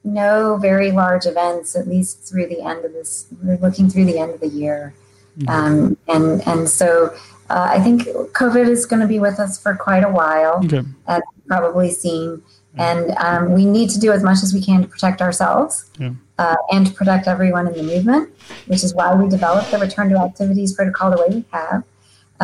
no 0.03 0.57
very 0.57 0.91
large 0.91 1.27
events, 1.27 1.75
at 1.77 1.89
least 1.89 2.29
through 2.29 2.49
the 2.49 2.63
end 2.63 2.85
of 2.85 2.93
this. 2.93 3.27
We're 3.43 3.59
looking 3.59 3.89
through 3.89 4.07
the 4.07 4.19
end 4.19 4.35
of 4.35 4.41
the 4.41 4.49
year. 4.49 4.95
Mm-hmm. 5.39 5.49
Um, 5.49 5.97
and, 6.09 6.47
and 6.47 6.69
so 6.69 7.15
uh, 7.51 7.69
I 7.71 7.81
think 7.81 8.03
COVID 8.03 8.69
is 8.69 8.87
going 8.87 9.01
to 9.01 9.09
be 9.09 9.19
with 9.19 9.39
us 9.39 9.61
for 9.61 9.75
quite 9.75 10.05
a 10.05 10.09
while, 10.11 10.65
okay. 10.65 10.83
as 11.07 11.23
probably 11.47 11.91
seen. 11.91 12.43
And 12.77 13.13
um, 13.19 13.53
we 13.53 13.65
need 13.65 13.91
to 13.91 14.01
do 14.01 14.11
as 14.11 14.25
much 14.25 14.43
as 14.43 14.53
we 14.53 14.61
can 14.61 14.83
to 14.83 14.89
protect 14.89 15.23
ourselves 15.23 15.91
yeah. 16.01 16.11
uh, 16.39 16.57
and 16.73 16.87
to 16.87 16.93
protect 16.93 17.29
everyone 17.29 17.69
in 17.69 17.75
the 17.75 17.85
movement, 17.85 18.31
which 18.67 18.83
is 18.83 18.93
why 18.95 19.15
we 19.15 19.29
developed 19.29 19.71
the 19.71 19.79
Return 19.79 20.11
to 20.11 20.17
Activities 20.19 20.75
protocol 20.75 21.13
the 21.13 21.19
way 21.19 21.37
we 21.37 21.45
have. 21.53 21.85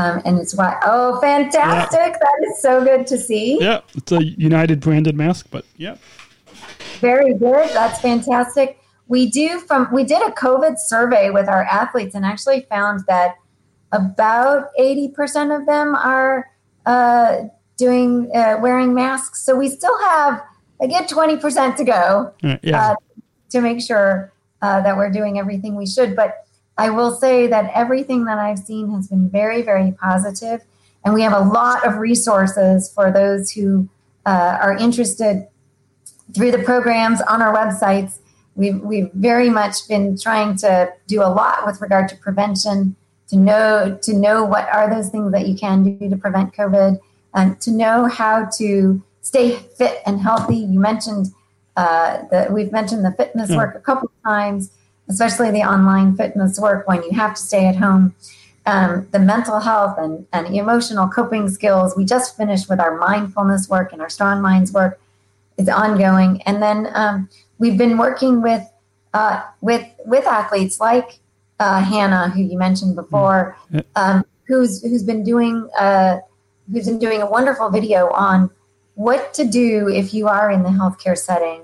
Um, 0.01 0.23
and 0.25 0.39
it's 0.39 0.55
why, 0.55 0.79
oh, 0.83 1.21
fantastic. 1.21 1.99
Yeah. 1.99 2.19
That 2.19 2.49
is 2.49 2.63
so 2.63 2.83
good 2.83 3.07
to 3.09 3.19
see. 3.19 3.59
Yeah, 3.61 3.81
it's 3.95 4.13
a 4.13 4.25
United 4.25 4.81
branded 4.81 5.17
mask, 5.17 5.49
but 5.51 5.67
yeah. 5.77 5.97
Very 7.01 7.35
good. 7.35 7.69
That's 7.71 8.01
fantastic. 8.01 8.79
We 9.09 9.29
do 9.29 9.61
from, 9.61 9.89
we 9.93 10.05
did 10.05 10.23
a 10.23 10.33
COVID 10.33 10.79
survey 10.79 11.31
with 11.31 11.49
our 11.49 11.65
athletes 11.65 12.15
and 12.15 12.25
actually 12.25 12.63
found 12.71 13.01
that 13.09 13.37
about 13.93 14.69
80% 14.79 15.59
of 15.59 15.67
them 15.67 15.95
are 15.95 16.51
uh, 16.87 17.43
doing, 17.77 18.31
uh, 18.35 18.57
wearing 18.61 18.95
masks. 18.95 19.45
So 19.45 19.55
we 19.57 19.69
still 19.69 19.99
have 20.01 20.43
a 20.81 20.89
good 20.89 21.09
20% 21.09 21.77
to 21.77 21.85
go 21.85 22.33
yeah. 22.63 22.93
uh, 22.93 22.95
to 23.51 23.61
make 23.61 23.83
sure 23.83 24.33
uh, 24.63 24.81
that 24.81 24.97
we're 24.97 25.11
doing 25.11 25.39
everything 25.39 25.77
we 25.77 25.87
should. 25.87 26.17
But 26.17 26.47
I 26.81 26.89
will 26.89 27.13
say 27.13 27.47
that 27.47 27.71
everything 27.75 28.25
that 28.25 28.39
I've 28.39 28.59
seen 28.59 28.91
has 28.95 29.09
been 29.09 29.29
very, 29.29 29.61
very 29.61 29.93
positive, 29.93 30.63
and 31.05 31.13
we 31.13 31.21
have 31.21 31.35
a 31.35 31.41
lot 31.41 31.87
of 31.87 31.99
resources 31.99 32.91
for 32.91 33.13
those 33.13 33.51
who 33.51 33.87
uh, 34.25 34.57
are 34.63 34.75
interested 34.79 35.47
through 36.35 36.53
the 36.53 36.63
programs 36.71 37.21
on 37.21 37.43
our 37.43 37.55
websites. 37.55 38.21
We've, 38.55 38.81
we've 38.81 39.11
very 39.13 39.51
much 39.51 39.89
been 39.89 40.19
trying 40.19 40.57
to 40.65 40.91
do 41.07 41.21
a 41.21 41.29
lot 41.29 41.67
with 41.67 41.83
regard 41.83 42.09
to 42.09 42.17
prevention, 42.17 42.97
to 43.29 43.37
know 43.37 43.99
to 44.01 44.15
know 44.15 44.43
what 44.45 44.67
are 44.71 44.89
those 44.89 45.11
things 45.11 45.33
that 45.33 45.47
you 45.47 45.57
can 45.57 45.77
do 45.85 46.09
to 46.09 46.17
prevent 46.17 46.55
COVID, 46.55 46.99
and 47.35 47.61
to 47.61 47.71
know 47.71 48.07
how 48.07 48.49
to 48.57 49.03
stay 49.21 49.57
fit 49.77 50.01
and 50.07 50.19
healthy. 50.19 50.57
You 50.57 50.81
mentioned 50.81 51.27
uh, 51.77 52.23
that 52.31 52.55
we've 52.55 52.73
mentioned 52.73 53.05
the 53.05 53.13
fitness 53.13 53.51
work 53.51 53.75
a 53.75 53.81
couple 53.81 54.09
of 54.09 54.23
times 54.25 54.71
especially 55.11 55.51
the 55.51 55.63
online 55.63 56.17
fitness 56.17 56.59
work 56.59 56.87
when 56.89 57.03
you 57.03 57.11
have 57.11 57.35
to 57.35 57.43
stay 57.43 57.67
at 57.67 57.77
home. 57.77 58.15
Um, 58.67 59.09
the 59.11 59.19
mental 59.19 59.59
health 59.59 59.97
and, 59.99 60.27
and 60.33 60.55
emotional 60.55 61.09
coping 61.09 61.49
skills. 61.49 61.97
We 61.97 62.05
just 62.05 62.37
finished 62.37 62.69
with 62.69 62.79
our 62.79 62.97
mindfulness 62.99 63.69
work 63.69 63.93
and 63.93 64.01
our 64.01 64.11
strong 64.11 64.41
minds 64.41 64.71
work 64.73 65.01
is 65.57 65.69
ongoing. 65.69 66.43
And 66.43 66.63
then 66.63 66.89
um, 66.95 67.29
we've 67.59 67.77
been 67.77 67.99
working 67.99 68.43
with 68.43 68.63
uh, 69.13 69.43
with 69.61 69.85
with 70.05 70.25
athletes 70.27 70.79
like 70.79 71.19
uh, 71.59 71.83
Hannah, 71.83 72.29
who 72.29 72.43
you 72.43 72.57
mentioned 72.57 72.95
before, 72.95 73.57
mm. 73.73 73.85
um, 73.97 74.25
who's 74.45 74.83
who's 74.83 75.03
been 75.03 75.25
doing 75.25 75.69
uh, 75.79 76.19
who's 76.71 76.87
been 76.87 76.99
doing 76.99 77.23
a 77.23 77.27
wonderful 77.29 77.71
video 77.71 78.11
on 78.11 78.51
what 78.95 79.35
to 79.35 79.45
do 79.45 79.89
if 79.89 80.15
you 80.15 80.29
are 80.29 80.51
in 80.51 80.63
the 80.63 80.69
healthcare 80.69 81.19
setting 81.19 81.63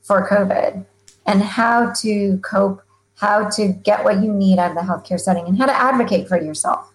for 0.00 0.26
COVID 0.28 0.86
and 1.26 1.42
how 1.42 1.92
to 1.92 2.38
cope 2.38 2.82
how 3.16 3.48
to 3.50 3.68
get 3.68 4.04
what 4.04 4.22
you 4.22 4.32
need 4.32 4.58
out 4.58 4.70
of 4.70 4.76
the 4.76 4.82
healthcare 4.82 5.18
setting 5.18 5.46
and 5.46 5.58
how 5.58 5.66
to 5.66 5.72
advocate 5.72 6.28
for 6.28 6.40
yourself. 6.40 6.92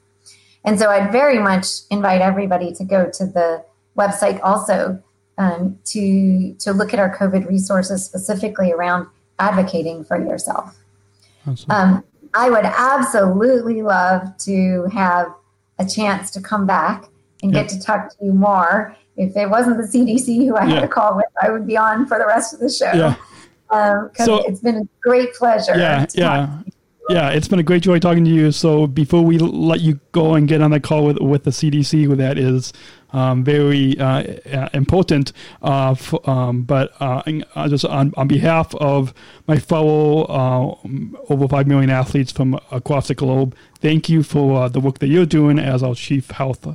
And 0.63 0.77
so 0.79 0.89
I'd 0.89 1.11
very 1.11 1.39
much 1.39 1.67
invite 1.89 2.21
everybody 2.21 2.71
to 2.73 2.83
go 2.83 3.09
to 3.11 3.25
the 3.25 3.65
website 3.97 4.39
also 4.43 5.01
um, 5.37 5.79
to 5.85 6.53
to 6.59 6.71
look 6.71 6.93
at 6.93 6.99
our 6.99 7.15
COVID 7.15 7.47
resources 7.47 8.05
specifically 8.05 8.71
around 8.71 9.07
advocating 9.39 10.03
for 10.03 10.23
yourself. 10.23 10.77
Um, 11.69 12.03
I 12.33 12.49
would 12.49 12.65
absolutely 12.65 13.81
love 13.81 14.37
to 14.39 14.87
have 14.93 15.33
a 15.79 15.85
chance 15.85 16.29
to 16.31 16.41
come 16.41 16.67
back 16.67 17.05
and 17.41 17.51
get 17.51 17.67
to 17.69 17.79
talk 17.79 18.09
to 18.11 18.25
you 18.25 18.33
more. 18.33 18.95
If 19.17 19.35
it 19.35 19.49
wasn't 19.49 19.77
the 19.77 19.83
CDC 19.83 20.47
who 20.47 20.55
I 20.55 20.65
had 20.65 20.81
to 20.81 20.87
call 20.87 21.15
with, 21.15 21.25
I 21.41 21.49
would 21.49 21.65
be 21.65 21.75
on 21.75 22.05
for 22.05 22.19
the 22.19 22.25
rest 22.25 22.53
of 22.53 22.59
the 22.59 22.69
show. 22.69 22.91
Yeah. 22.93 23.15
Um, 23.71 24.11
so 24.15 24.43
it's 24.45 24.59
been 24.59 24.77
a 24.77 24.87
great 25.01 25.33
pleasure. 25.33 25.77
Yeah, 25.77 26.05
yeah. 26.13 26.61
Yeah, 27.09 27.31
it's 27.31 27.47
been 27.47 27.59
a 27.59 27.63
great 27.63 27.83
joy 27.83 27.99
talking 27.99 28.23
to 28.23 28.29
you. 28.29 28.51
So 28.51 28.87
before 28.87 29.23
we 29.23 29.37
let 29.37 29.81
you 29.81 29.99
go 30.11 30.35
and 30.35 30.47
get 30.47 30.61
on 30.61 30.71
the 30.71 30.79
call 30.79 31.05
with 31.05 31.19
with 31.19 31.43
the 31.43 31.51
CDC, 31.51 32.15
that 32.17 32.37
is 32.37 32.71
um, 33.11 33.43
very 33.43 33.97
uh, 33.99 34.23
uh 34.53 34.69
important. 34.73 35.33
Uh, 35.61 35.95
for, 35.95 36.29
um, 36.29 36.61
but 36.61 36.93
uh, 37.01 37.21
just 37.67 37.85
on, 37.85 38.13
on 38.15 38.27
behalf 38.27 38.73
of 38.75 39.13
my 39.47 39.57
fellow 39.57 40.23
uh, 40.23 40.75
over 41.29 41.47
five 41.47 41.67
million 41.67 41.89
athletes 41.89 42.31
from 42.31 42.53
across 42.71 43.07
the 43.07 43.15
globe, 43.15 43.55
thank 43.79 44.07
you 44.07 44.23
for 44.23 44.63
uh, 44.63 44.69
the 44.69 44.79
work 44.79 44.99
that 44.99 45.07
you're 45.07 45.25
doing 45.25 45.59
as 45.59 45.83
our 45.83 45.95
chief 45.95 46.29
health 46.31 46.65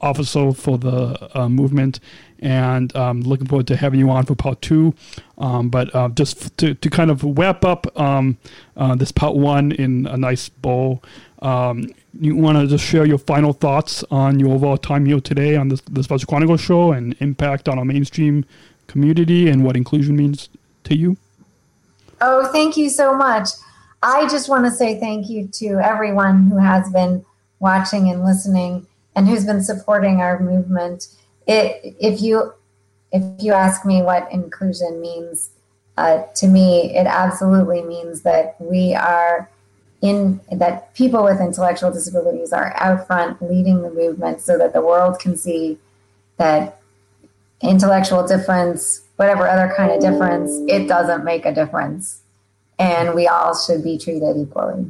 officer 0.00 0.52
for 0.52 0.78
the 0.78 1.38
uh, 1.38 1.48
movement, 1.48 2.00
and 2.40 2.94
um, 2.96 3.20
looking 3.20 3.46
forward 3.46 3.66
to 3.68 3.76
having 3.76 4.00
you 4.00 4.10
on 4.10 4.24
for 4.26 4.34
part 4.34 4.60
two. 4.62 4.94
Um, 5.38 5.68
but 5.68 5.94
uh, 5.94 6.08
just 6.08 6.56
to, 6.58 6.74
to 6.74 6.90
kind 6.90 7.10
of 7.10 7.22
wrap 7.22 7.64
up 7.64 7.98
um, 7.98 8.38
uh, 8.76 8.94
this 8.94 9.12
part 9.12 9.36
one 9.36 9.72
in 9.72 10.06
a 10.06 10.16
nice 10.16 10.48
bow, 10.48 11.00
um, 11.42 11.92
you 12.18 12.34
want 12.36 12.58
to 12.58 12.66
just 12.66 12.84
share 12.84 13.06
your 13.06 13.18
final 13.18 13.52
thoughts 13.52 14.04
on 14.10 14.40
your 14.40 14.50
overall 14.50 14.76
time 14.76 15.06
here 15.06 15.20
today 15.20 15.56
on 15.56 15.68
this, 15.68 15.80
Special 16.02 16.26
Chronicles 16.26 16.60
show 16.60 16.92
and 16.92 17.14
impact 17.20 17.68
on 17.68 17.78
our 17.78 17.84
mainstream 17.84 18.44
community 18.86 19.48
and 19.48 19.64
what 19.64 19.76
inclusion 19.76 20.16
means 20.16 20.48
to 20.84 20.96
you? 20.96 21.16
Oh, 22.20 22.50
thank 22.52 22.76
you 22.76 22.90
so 22.90 23.16
much. 23.16 23.48
I 24.02 24.28
just 24.28 24.48
want 24.48 24.64
to 24.64 24.70
say 24.70 24.98
thank 24.98 25.28
you 25.28 25.48
to 25.54 25.78
everyone 25.78 26.50
who 26.50 26.58
has 26.58 26.90
been 26.90 27.24
watching 27.60 28.10
and 28.10 28.24
listening 28.24 28.86
and 29.14 29.28
who's 29.28 29.44
been 29.44 29.62
supporting 29.62 30.20
our 30.20 30.38
movement. 30.40 31.08
It, 31.50 31.96
if 31.98 32.22
you 32.22 32.54
if 33.12 33.22
you 33.42 33.52
ask 33.52 33.84
me 33.84 34.02
what 34.02 34.30
inclusion 34.30 35.00
means 35.00 35.50
uh, 35.96 36.22
to 36.36 36.46
me, 36.46 36.94
it 36.94 37.06
absolutely 37.06 37.82
means 37.82 38.22
that 38.22 38.54
we 38.60 38.94
are 38.94 39.50
in 40.00 40.40
that 40.52 40.94
people 40.94 41.24
with 41.24 41.40
intellectual 41.40 41.90
disabilities 41.90 42.52
are 42.52 42.72
out 42.76 43.06
front 43.06 43.42
leading 43.42 43.82
the 43.82 43.90
movement 43.90 44.40
so 44.40 44.56
that 44.56 44.72
the 44.72 44.80
world 44.80 45.18
can 45.18 45.36
see 45.36 45.76
that 46.36 46.80
intellectual 47.60 48.26
difference, 48.26 49.02
whatever 49.16 49.46
other 49.46 49.74
kind 49.76 49.90
of 49.90 50.00
difference, 50.00 50.50
it 50.68 50.86
doesn't 50.86 51.24
make 51.24 51.44
a 51.44 51.52
difference. 51.52 52.22
And 52.78 53.14
we 53.14 53.26
all 53.26 53.54
should 53.54 53.84
be 53.84 53.98
treated 53.98 54.36
equally. 54.38 54.86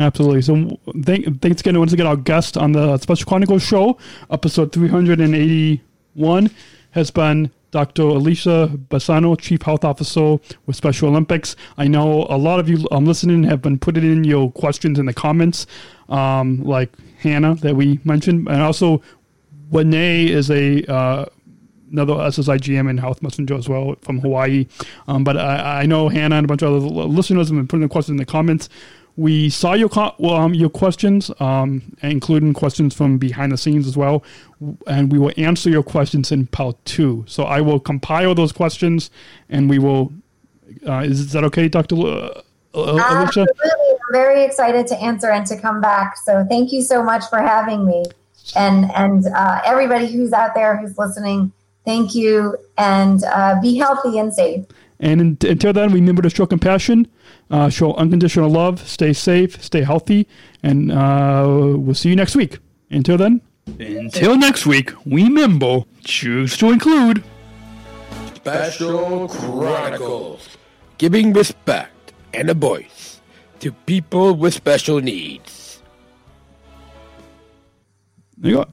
Absolutely. 0.00 0.42
So 0.42 0.80
thank, 1.02 1.40
thanks 1.42 1.60
again 1.60 1.78
once 1.78 1.92
again 1.92 2.06
our 2.06 2.16
guest 2.16 2.56
on 2.56 2.72
the 2.72 2.96
Special 2.98 3.28
Chronicles 3.28 3.62
show, 3.62 3.98
episode 4.30 4.72
381 6.14 6.50
has 6.92 7.10
been 7.10 7.50
Dr. 7.70 8.02
Alicia 8.02 8.68
Bazzano, 8.88 9.38
Chief 9.38 9.62
Health 9.62 9.84
Officer 9.84 10.38
with 10.66 10.74
Special 10.74 11.08
Olympics. 11.08 11.54
I 11.78 11.86
know 11.86 12.26
a 12.28 12.36
lot 12.36 12.58
of 12.58 12.68
you 12.68 12.86
um, 12.90 13.04
listening 13.04 13.44
have 13.44 13.62
been 13.62 13.78
putting 13.78 14.04
in 14.04 14.24
your 14.24 14.50
questions 14.50 14.98
in 14.98 15.06
the 15.06 15.14
comments, 15.14 15.66
um, 16.08 16.64
like 16.64 16.90
Hannah 17.18 17.54
that 17.56 17.76
we 17.76 18.00
mentioned, 18.02 18.48
and 18.48 18.60
also 18.60 19.02
Renee 19.70 20.28
is 20.28 20.50
a 20.50 20.84
uh, 20.92 21.26
another 21.92 22.14
SSIGM 22.14 22.90
and 22.90 22.98
Health 22.98 23.22
Messenger 23.22 23.54
as 23.54 23.68
well 23.68 23.94
from 24.00 24.18
Hawaii. 24.20 24.66
Um, 25.06 25.22
but 25.22 25.36
I, 25.36 25.82
I, 25.82 25.86
know 25.86 26.08
Hannah 26.08 26.36
and 26.36 26.44
a 26.44 26.48
bunch 26.48 26.62
of 26.62 26.72
other 26.72 26.86
listeners 26.86 27.48
have 27.48 27.56
been 27.56 27.66
putting 27.68 27.82
the 27.82 27.88
questions 27.88 28.14
in 28.14 28.16
the 28.16 28.26
comments. 28.26 28.68
We 29.16 29.50
saw 29.50 29.74
your 29.74 29.90
um, 29.96 30.54
your 30.54 30.70
questions, 30.70 31.30
um, 31.40 31.82
including 32.02 32.54
questions 32.54 32.94
from 32.94 33.18
behind 33.18 33.52
the 33.52 33.58
scenes 33.58 33.86
as 33.86 33.96
well, 33.96 34.22
and 34.86 35.12
we 35.12 35.18
will 35.18 35.32
answer 35.36 35.68
your 35.68 35.82
questions 35.82 36.32
in 36.32 36.46
part 36.46 36.82
two. 36.84 37.24
So 37.26 37.44
I 37.44 37.60
will 37.60 37.80
compile 37.80 38.34
those 38.34 38.52
questions, 38.52 39.10
and 39.48 39.68
we 39.68 39.78
will. 39.78 40.12
Uh, 40.86 41.00
is, 41.00 41.32
that 41.32 41.44
okay, 41.44 41.68
Doctor 41.68 41.96
uh, 41.96 42.00
uh, 42.00 42.42
Alicia? 42.74 43.40
Absolutely, 43.40 43.70
I'm 43.90 44.12
very 44.12 44.44
excited 44.44 44.86
to 44.86 45.02
answer 45.02 45.30
and 45.30 45.44
to 45.46 45.60
come 45.60 45.80
back. 45.80 46.16
So 46.16 46.46
thank 46.48 46.72
you 46.72 46.80
so 46.80 47.02
much 47.02 47.24
for 47.28 47.40
having 47.40 47.84
me, 47.84 48.04
and 48.56 48.90
and 48.92 49.26
uh, 49.26 49.60
everybody 49.64 50.06
who's 50.06 50.32
out 50.32 50.54
there 50.54 50.76
who's 50.76 50.96
listening. 50.96 51.52
Thank 51.84 52.14
you, 52.14 52.56
and 52.78 53.24
uh, 53.24 53.60
be 53.60 53.76
healthy 53.76 54.18
and 54.18 54.32
safe. 54.32 54.64
And 55.00 55.42
until 55.42 55.72
then, 55.72 55.92
remember 55.92 56.22
to 56.22 56.30
show 56.30 56.46
compassion, 56.46 57.08
uh, 57.50 57.68
show 57.68 57.94
unconditional 57.94 58.48
love, 58.48 58.86
stay 58.86 59.12
safe, 59.12 59.62
stay 59.62 59.82
healthy, 59.82 60.26
and 60.62 60.92
uh, 60.92 61.44
we'll 61.46 61.94
see 61.94 62.08
you 62.08 62.16
next 62.16 62.36
week. 62.36 62.58
Until 62.90 63.16
then, 63.16 63.40
until 63.78 64.36
next 64.36 64.66
week, 64.66 64.92
remember, 65.06 65.84
choose 66.02 66.56
to 66.58 66.70
include. 66.70 67.22
Special 68.34 69.28
Chronicles, 69.28 70.56
giving 70.98 71.32
respect 71.32 72.12
and 72.32 72.50
a 72.50 72.54
voice 72.54 73.20
to 73.60 73.72
people 73.72 74.34
with 74.34 74.54
special 74.54 75.00
needs. 75.00 75.82
There 78.38 78.50
you 78.50 78.56
go. 78.58 78.66